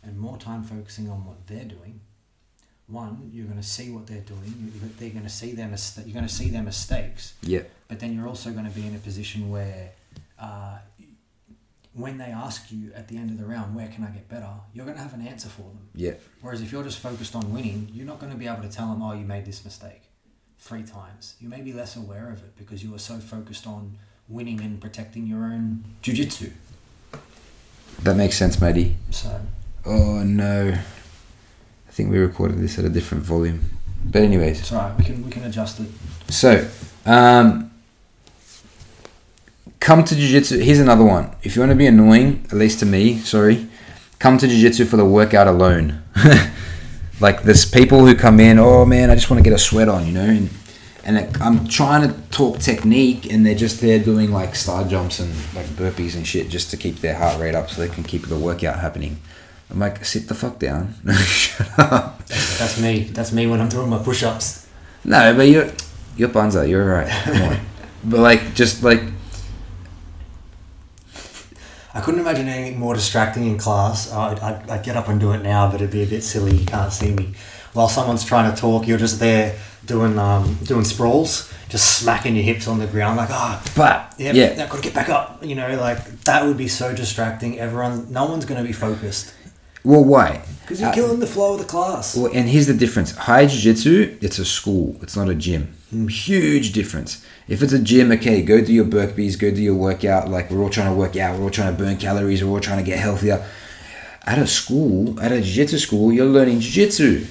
[0.04, 2.00] and more time focusing on what they're doing,
[2.88, 4.72] one, you're going to see what they're doing.
[5.00, 7.34] They're going to see their mis- You're going to see their mistakes.
[7.42, 7.64] Yeah.
[7.88, 9.92] But then you're also going to be in a position where,
[10.40, 10.78] uh,
[11.94, 14.50] when they ask you at the end of the round, where can I get better?
[14.74, 15.80] You're going to have an answer for them.
[15.96, 16.14] Yeah.
[16.42, 18.90] Whereas if you're just focused on winning, you're not going to be able to tell
[18.90, 20.02] them, oh, you made this mistake
[20.60, 21.36] three times.
[21.40, 24.82] You may be less aware of it because you are so focused on winning and
[24.82, 26.52] protecting your own jujitsu.
[28.04, 28.98] That makes sense, matey.
[29.12, 29.40] So,
[29.86, 30.78] Oh no.
[31.96, 33.62] I think we recorded this at a different volume.
[34.04, 34.60] But anyways.
[34.60, 34.72] it's.
[34.98, 35.88] We can we can adjust it.
[36.28, 36.68] So,
[37.06, 37.72] um,
[39.80, 40.60] come to jiu-jitsu.
[40.60, 41.34] Here's another one.
[41.42, 43.70] If you want to be annoying, at least to me, sorry,
[44.20, 46.04] come to jiu-jitsu for the workout alone.
[47.22, 49.88] like there's people who come in, oh man, I just want to get a sweat
[49.88, 50.50] on, you know, and
[51.06, 55.34] and I'm trying to talk technique, and they're just there doing like star jumps and
[55.56, 58.28] like burpees and shit just to keep their heart rate up so they can keep
[58.28, 59.16] the workout happening.
[59.70, 60.96] I'm like, sit the fuck down,
[61.26, 62.26] shut up.
[62.28, 63.04] That's me.
[63.04, 64.68] That's me when I'm doing my push-ups.
[65.04, 65.72] No, but you're
[66.18, 67.60] you're Banza, you're alright.
[68.08, 69.02] But like just like
[71.96, 74.12] I couldn't imagine anything more distracting in class.
[74.12, 76.56] I'd, I'd, I'd get up and do it now, but it'd be a bit silly.
[76.56, 77.34] You can't see me.
[77.72, 82.44] While someone's trying to talk, you're just there doing um, doing sprawls, just smacking your
[82.44, 84.64] hips on the ground, like ah, but yeah, yeah.
[84.64, 85.44] I've got to get back up.
[85.44, 87.60] You know, like that would be so distracting.
[87.60, 89.34] Everyone, no one's going to be focused.
[89.86, 90.42] Well, why?
[90.64, 92.16] Because you're Uh, killing the flow of the class.
[92.18, 93.12] Well, and here's the difference.
[93.12, 94.96] High Jiu-Jitsu, it's a school.
[95.04, 95.64] It's not a gym.
[96.10, 97.20] Huge difference.
[97.48, 100.30] If it's a gym, okay, go do your burpees, go do your workout.
[100.30, 102.60] Like we're all trying to work out, we're all trying to burn calories, we're all
[102.60, 103.46] trying to get healthier.
[104.26, 107.26] At a school, at a jiu-jitsu school, you're learning jiu-jitsu.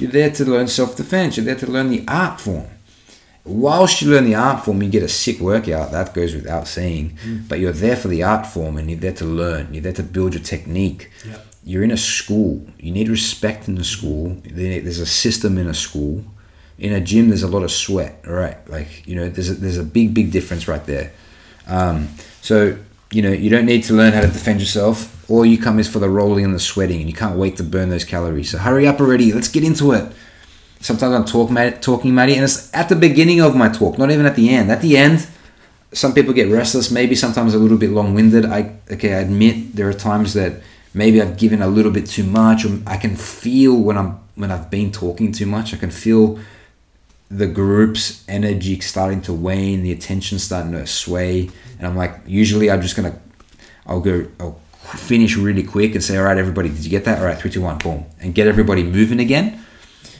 [0.00, 1.36] You're there to learn self-defense.
[1.36, 2.64] You're there to learn the art form.
[3.44, 5.92] Whilst you learn the art form, you get a sick workout.
[5.92, 7.18] That goes without saying.
[7.48, 9.68] But you're there for the art form, and you're there to learn.
[9.72, 11.46] You're there to build your technique Yep.
[11.64, 12.64] You're in a school.
[12.78, 14.36] You need respect in the school.
[14.44, 16.24] There's a system in a school.
[16.78, 18.20] In a gym, there's a lot of sweat.
[18.26, 21.12] Right, like you know, there's a, there's a big big difference right there.
[21.66, 22.08] Um,
[22.40, 22.76] so
[23.12, 25.30] you know, you don't need to learn how to defend yourself.
[25.30, 27.62] All you come is for the rolling and the sweating, and you can't wait to
[27.62, 28.50] burn those calories.
[28.50, 29.32] So hurry up already.
[29.32, 30.12] Let's get into it.
[30.80, 34.10] Sometimes I'm talk, Matt, talking, Matty, and it's at the beginning of my talk, not
[34.10, 34.72] even at the end.
[34.72, 35.28] At the end,
[35.92, 39.88] some people get restless maybe sometimes a little bit long-winded i okay i admit there
[39.88, 40.62] are times that
[40.94, 44.50] maybe i've given a little bit too much or i can feel when i'm when
[44.50, 46.38] i've been talking too much i can feel
[47.32, 51.48] the group's energy starting to wane the attention starting to sway.
[51.78, 53.18] And i'm like usually i'm just gonna
[53.86, 57.18] i'll go i'll finish really quick and say all right everybody did you get that?
[57.18, 58.04] All right three two one boom.
[58.20, 59.64] And get everybody moving again.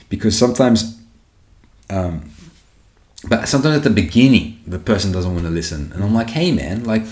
[0.09, 1.01] Because sometimes
[1.91, 2.31] um,
[3.29, 5.93] but sometimes at the beginning the person doesn't want to listen.
[5.93, 7.05] And i'm like hey man like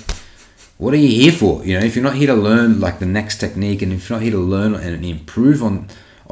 [0.80, 3.10] what are you here for you know if you're not here to learn like the
[3.18, 5.74] next technique and if you're not here to learn and improve on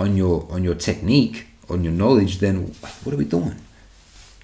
[0.03, 1.37] on your on your technique
[1.73, 2.55] on your knowledge then
[3.03, 3.57] what are we doing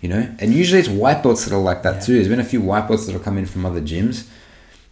[0.02, 2.00] you know and usually it's white belts that are like that Yeah.
[2.06, 4.16] too there's been a few white belts that have come in from other gyms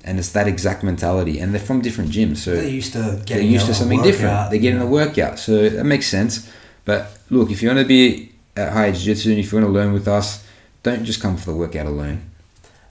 [0.05, 3.41] and it's that exact mentality and they're from different gyms so They're used to they're
[3.57, 4.51] used to something different.
[4.51, 6.33] They're getting you a workout, so that makes sense.
[6.85, 7.01] But
[7.31, 9.93] look, if you want to be at high jiu-jitsu and if you want to learn
[9.93, 10.45] with us,
[10.83, 12.19] don't just come for the workout alone.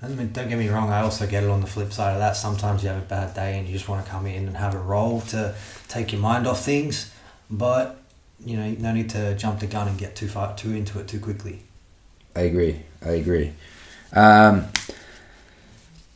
[0.04, 0.90] I mean, don't get me wrong.
[0.90, 2.36] I also get it on the flip side of that.
[2.36, 4.74] Sometimes you have a bad day and you just want to come in and have
[4.74, 5.54] a roll to
[5.88, 7.14] take your mind off things.
[7.50, 8.02] But
[8.44, 11.08] you know, no need to jump the gun and get too far too into it
[11.08, 11.62] too quickly.
[12.36, 12.82] I agree.
[13.06, 13.54] I agree.
[14.14, 14.68] Um,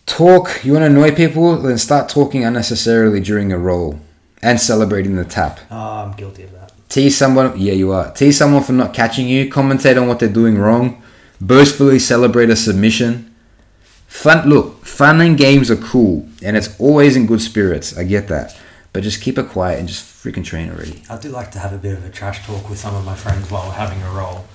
[0.08, 0.64] talk.
[0.64, 1.58] You want to annoy people?
[1.58, 4.00] Then start talking unnecessarily during a roll
[4.42, 5.60] and celebrating the tap.
[5.70, 6.72] Oh, I'm guilty of that.
[6.90, 7.60] Tease someone.
[7.60, 8.12] Yeah, you are.
[8.14, 9.50] Tease someone for not catching you.
[9.50, 11.04] Commentate on what they're doing wrong.
[11.40, 13.35] Boastfully celebrate a submission.
[14.22, 14.48] Fun.
[14.50, 17.98] Look, fun and games are cool, and it's always in good spirits.
[17.98, 18.58] I get that,
[18.94, 21.04] but just keep it quiet and just freaking train already.
[21.10, 23.16] I do like to have a bit of a trash talk with some of my
[23.16, 24.46] friends while we're having a roll.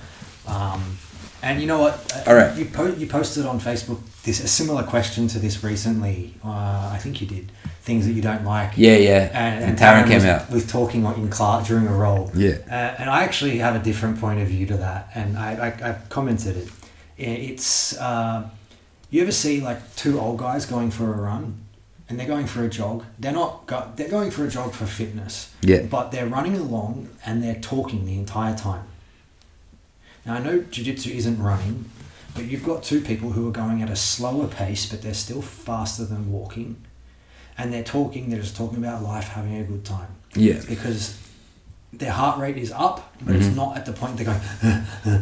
[0.47, 0.97] Um,
[1.43, 2.23] and you know what?
[2.27, 2.55] All right.
[2.57, 6.33] You po- you posted on Facebook this a similar question to this recently.
[6.43, 7.51] Uh, I think you did
[7.83, 8.73] things that you don't like.
[8.75, 9.29] Yeah, yeah.
[9.33, 10.49] And, And Taryn came was, out.
[10.51, 12.31] with talking in class during a roll.
[12.35, 12.57] Yeah.
[12.69, 15.89] Uh, and I actually have a different point of view to that, and I, I,
[15.89, 16.69] I commented it.
[17.17, 18.49] It's uh,
[19.11, 21.63] you ever see like two old guys going for a run,
[22.09, 23.05] and they're going for a jog.
[23.19, 25.53] They're not go- they're going for a jog for fitness.
[25.61, 25.83] Yeah.
[25.83, 28.85] But they're running along and they're talking the entire time.
[30.25, 31.85] Now I know jiu-jitsu isn't running,
[32.35, 35.41] but you've got two people who are going at a slower pace, but they're still
[35.41, 36.77] faster than walking,
[37.57, 38.29] and they're talking.
[38.29, 40.61] They're just talking about life, having a good time Yeah.
[40.67, 41.17] because
[41.93, 43.55] their heart rate is up, but it's Mhm.
[43.55, 44.39] not at the point they're going.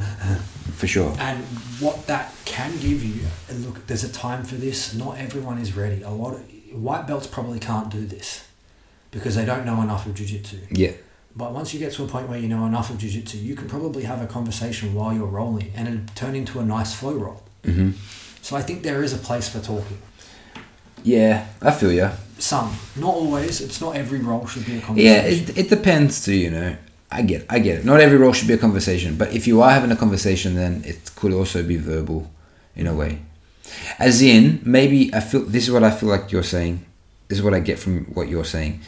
[0.75, 1.13] For sure.
[1.19, 1.43] And
[1.79, 4.93] what that can give you, and look, there's a time for this.
[4.93, 6.03] Not everyone is ready.
[6.03, 6.41] A lot of
[6.73, 8.41] white belts probably can't do this
[9.11, 10.57] because they don't know enough of jiu-jitsu.
[10.71, 10.91] Yeah.
[11.35, 13.67] But once you get to a point where you know enough of jiu-jitsu, you can
[13.67, 17.43] probably have a conversation while you're rolling and it'll turn into a nice flow roll.
[17.65, 17.91] hmm
[18.41, 19.97] So I think there is a place for talking.
[21.03, 22.11] Yeah, I feel ya.
[22.39, 23.61] Some, not always.
[23.61, 25.49] It's not every role should be a Yeah, conversation.
[25.49, 26.75] it, it depends too, you know.
[27.11, 27.85] I get it, I get it.
[27.85, 30.83] Not every role should be a conversation, but if you are having a conversation, then
[30.85, 32.29] it could also be verbal
[32.75, 33.19] in a way.
[33.97, 36.85] As in, maybe I feel this is what I feel like you're saying.
[37.27, 38.81] This is what I get from what you're saying.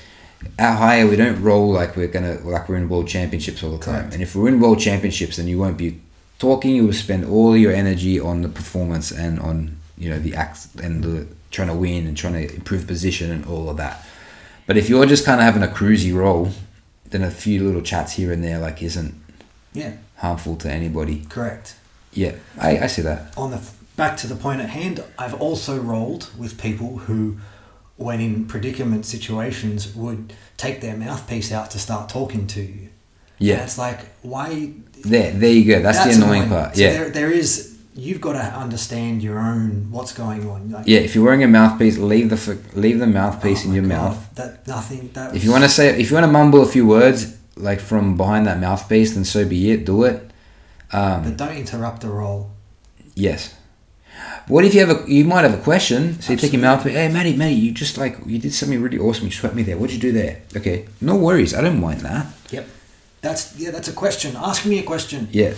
[0.57, 3.83] At higher, we don't roll like we're gonna like we're in world championships all the
[3.83, 4.01] time.
[4.01, 4.13] Correct.
[4.13, 5.99] And if we're in world championships, then you won't be
[6.39, 6.75] talking.
[6.75, 10.67] You will spend all your energy on the performance and on you know the act
[10.81, 14.05] and the trying to win and trying to improve position and all of that.
[14.65, 16.49] But if you're just kind of having a cruisy roll,
[17.09, 19.13] then a few little chats here and there like isn't
[19.73, 21.25] yeah, harmful to anybody.
[21.29, 21.75] correct.
[22.13, 23.33] Yeah, I, I see that.
[23.37, 23.61] on the
[23.95, 27.37] back to the point at hand, I've also rolled with people who,
[27.95, 32.89] when in predicament situations, would take their mouthpiece out to start talking to you.
[33.39, 34.73] And Yeah, it's like why?
[35.05, 35.81] there, there you go.
[35.81, 36.75] That's, the annoying, part.
[36.75, 37.70] So yeah, there, there is.
[37.93, 40.71] You've got to understand your own what's going on.
[40.71, 40.99] Like, yeah.
[40.99, 44.35] If you're wearing a mouthpiece, leave the leave the mouthpiece oh in your God, mouth.
[44.35, 45.09] That nothing.
[45.13, 47.79] That If you want to say, if you want to mumble a few words like
[47.79, 49.85] from behind that mouthpiece, then so be it.
[49.85, 50.31] Do it.
[50.93, 52.51] Um, but don't interrupt the roll.
[53.15, 53.55] Yes.
[54.47, 56.21] What if you have a you might have a question?
[56.21, 56.83] So you take him out.
[56.83, 59.25] Hey, Matty, Matty, you just like you did something really awesome.
[59.25, 59.77] You swept me there.
[59.77, 60.41] What'd you do there?
[60.55, 61.53] Okay, no worries.
[61.53, 62.27] I don't mind that.
[62.51, 62.67] Yep.
[63.21, 63.71] That's yeah.
[63.71, 64.35] That's a question.
[64.35, 65.29] Ask me a question.
[65.31, 65.53] Yeah,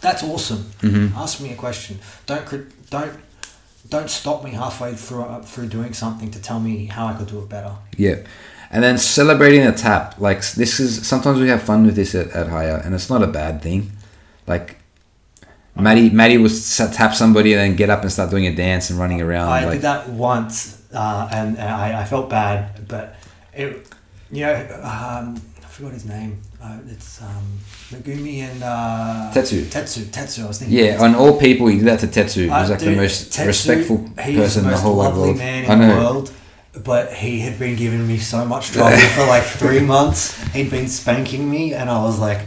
[0.00, 0.64] That's awesome.
[0.80, 1.14] Mhm.
[1.16, 1.98] Ask me a question.
[2.26, 2.44] Don't
[2.90, 3.12] don't
[3.90, 7.28] don't stop me halfway through uh, through doing something to tell me how I could
[7.28, 7.72] do it better.
[7.96, 8.16] yeah.
[8.70, 10.20] And then celebrating a tap.
[10.20, 13.22] Like this is sometimes we have fun with this at, at higher, and it's not
[13.22, 13.90] a bad thing.
[14.46, 14.76] Like.
[15.80, 18.90] Maddie, Maddie will s- tap somebody and then get up and start doing a dance
[18.90, 19.48] and running around.
[19.48, 23.14] I like, did that once, uh, and, and I, I felt bad, but
[23.54, 23.86] it,
[24.32, 26.40] you know, um, I forgot his name.
[26.60, 27.44] Uh, it's um,
[27.90, 29.62] Megumi and uh, Tetsu.
[29.66, 30.02] Tetsu.
[30.06, 30.44] Tetsu.
[30.44, 30.76] I was thinking.
[30.76, 32.42] Yeah, on all people, he did that to Tetsu.
[32.44, 35.38] He was Uh, like the most Tetsu, respectful he's person in the whole lovely world.
[35.38, 36.32] man in I the world.
[36.84, 40.36] But he had been giving me so much trouble for like three months.
[40.52, 42.40] He'd been spanking me, and I was like,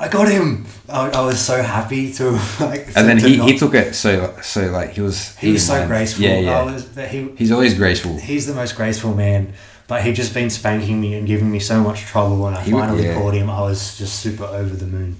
[0.00, 2.30] "I got him!" I, I was so happy to
[2.60, 2.88] like.
[2.96, 5.88] And then he, he took it so so like he was he was so mind.
[5.88, 6.24] graceful.
[6.24, 6.58] Yeah, yeah.
[6.60, 8.16] I was, he He's always graceful.
[8.18, 9.52] he's the most graceful man.
[9.88, 12.36] But he'd just been spanking me and giving me so much trouble.
[12.42, 13.14] When I He would- finally yeah.
[13.14, 15.16] caught him, I was just super over the moon.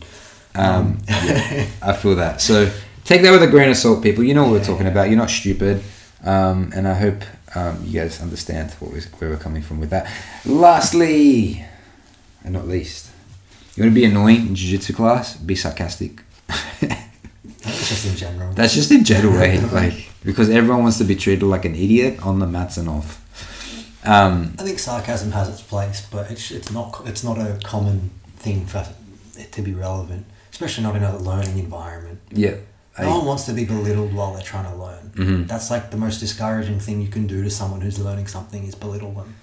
[0.54, 2.40] Um, yeah, I feel that.
[2.40, 2.70] So
[3.04, 4.22] take that with a grain of salt, people.
[4.24, 5.08] You know what we're talking about.
[5.08, 5.82] You're not stupid,
[6.24, 7.22] um, and I hope
[7.54, 10.10] um, you guys understand what where we're coming from with that.
[10.44, 11.64] Lastly,
[12.44, 13.08] and not least,
[13.76, 15.36] you want to be annoying in jiu-jitsu class?
[15.36, 16.22] Be sarcastic.
[16.80, 18.52] That's just in general.
[18.54, 22.20] That's just in general, way, like because everyone wants to be treated like an idiot
[22.22, 23.21] on the mats and off.
[24.04, 28.10] Um, I think sarcasm has its place, but it's, it's not it's not a common
[28.36, 28.84] thing for
[29.38, 32.18] it to be relevant, especially not in a learning environment.
[32.30, 32.56] yeah,
[32.98, 35.12] I- No one wants to be belittled while they're trying to learn.
[35.14, 35.48] Mhm.
[35.48, 38.74] That's like the most discouraging thing you can do to someone who's learning something is
[38.74, 39.34] belittle them.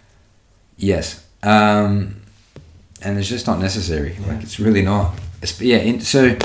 [0.78, 1.24] Yes.
[1.41, 2.22] Um,
[3.01, 4.18] and it's just not necessary.
[4.20, 4.34] Yeah.
[4.34, 5.14] Like it's really not.
[5.41, 5.78] It's, yeah.
[5.78, 6.36] In, so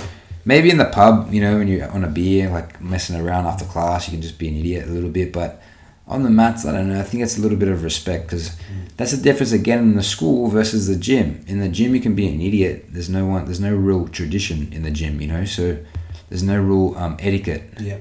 [0.44, 3.64] maybe in the pub, you know, when you're on a beer, like messing around after
[3.64, 5.32] class, you can just be an idiot a little bit.
[5.32, 5.60] But
[6.06, 7.00] on the mats, I don't know.
[7.00, 8.56] I think it's a little bit of respect because
[8.96, 11.42] that's the difference again in the school versus the gym.
[11.46, 12.86] In the gym, you can be an idiot.
[12.90, 13.44] There's no one.
[13.46, 15.44] There's no real tradition in the gym, you know.
[15.44, 15.78] So
[16.28, 17.98] there's no real um, etiquette Yeah.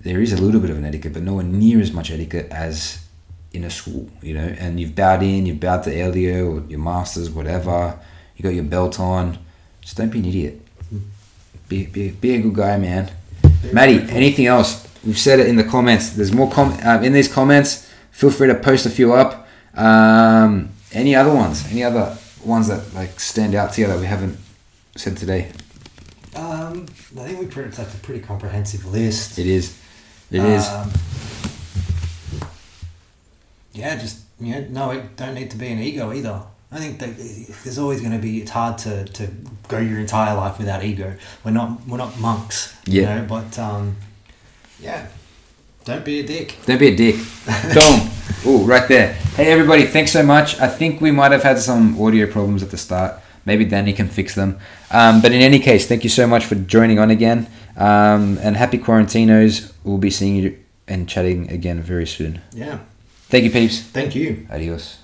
[0.00, 3.04] there is a little bit of an etiquette, but nowhere near as much etiquette as
[3.52, 4.54] in a school, you know.
[4.58, 7.98] And you've bowed in, you've bowed to Helio or your masters, whatever.
[8.36, 9.38] You got your belt on.
[9.80, 10.60] Just don't be an idiot.
[11.68, 13.10] Be, be, be a good guy, man.
[13.72, 14.87] Maddie, anything else?
[15.04, 16.10] We've said it in the comments.
[16.10, 17.88] There's more com- uh, in these comments.
[18.10, 19.46] Feel free to post a few up.
[19.74, 21.64] Um, any other ones?
[21.70, 24.38] Any other ones that like stand out to you that we haven't
[24.96, 25.52] said today?
[26.34, 26.86] Um,
[27.18, 29.38] I think we pretty, that's a pretty comprehensive list.
[29.38, 29.78] It is.
[30.30, 30.68] It is.
[30.68, 30.90] Um,
[33.72, 36.42] yeah, just you know, no, it don't need to be an ego either.
[36.70, 37.16] I think that
[37.64, 38.42] there's always going to be.
[38.42, 39.28] It's hard to, to
[39.68, 41.14] go your entire life without ego.
[41.44, 43.20] We're not we're not monks, you Yeah.
[43.20, 43.26] know.
[43.26, 43.96] But um,
[44.80, 45.06] yeah,
[45.84, 46.56] don't be a dick.
[46.66, 47.16] Don't be a dick.
[47.74, 48.10] Boom.
[48.46, 49.14] Ooh, right there.
[49.36, 50.58] Hey, everybody, thanks so much.
[50.60, 53.20] I think we might have had some audio problems at the start.
[53.44, 54.58] Maybe Danny can fix them.
[54.90, 57.46] Um, but in any case, thank you so much for joining on again.
[57.76, 59.72] Um, and happy quarantinos.
[59.84, 62.40] We'll be seeing you and chatting again very soon.
[62.52, 62.78] Yeah,
[63.28, 63.80] Thank you, peeps.
[63.80, 64.46] thank you.
[64.50, 64.98] Adios.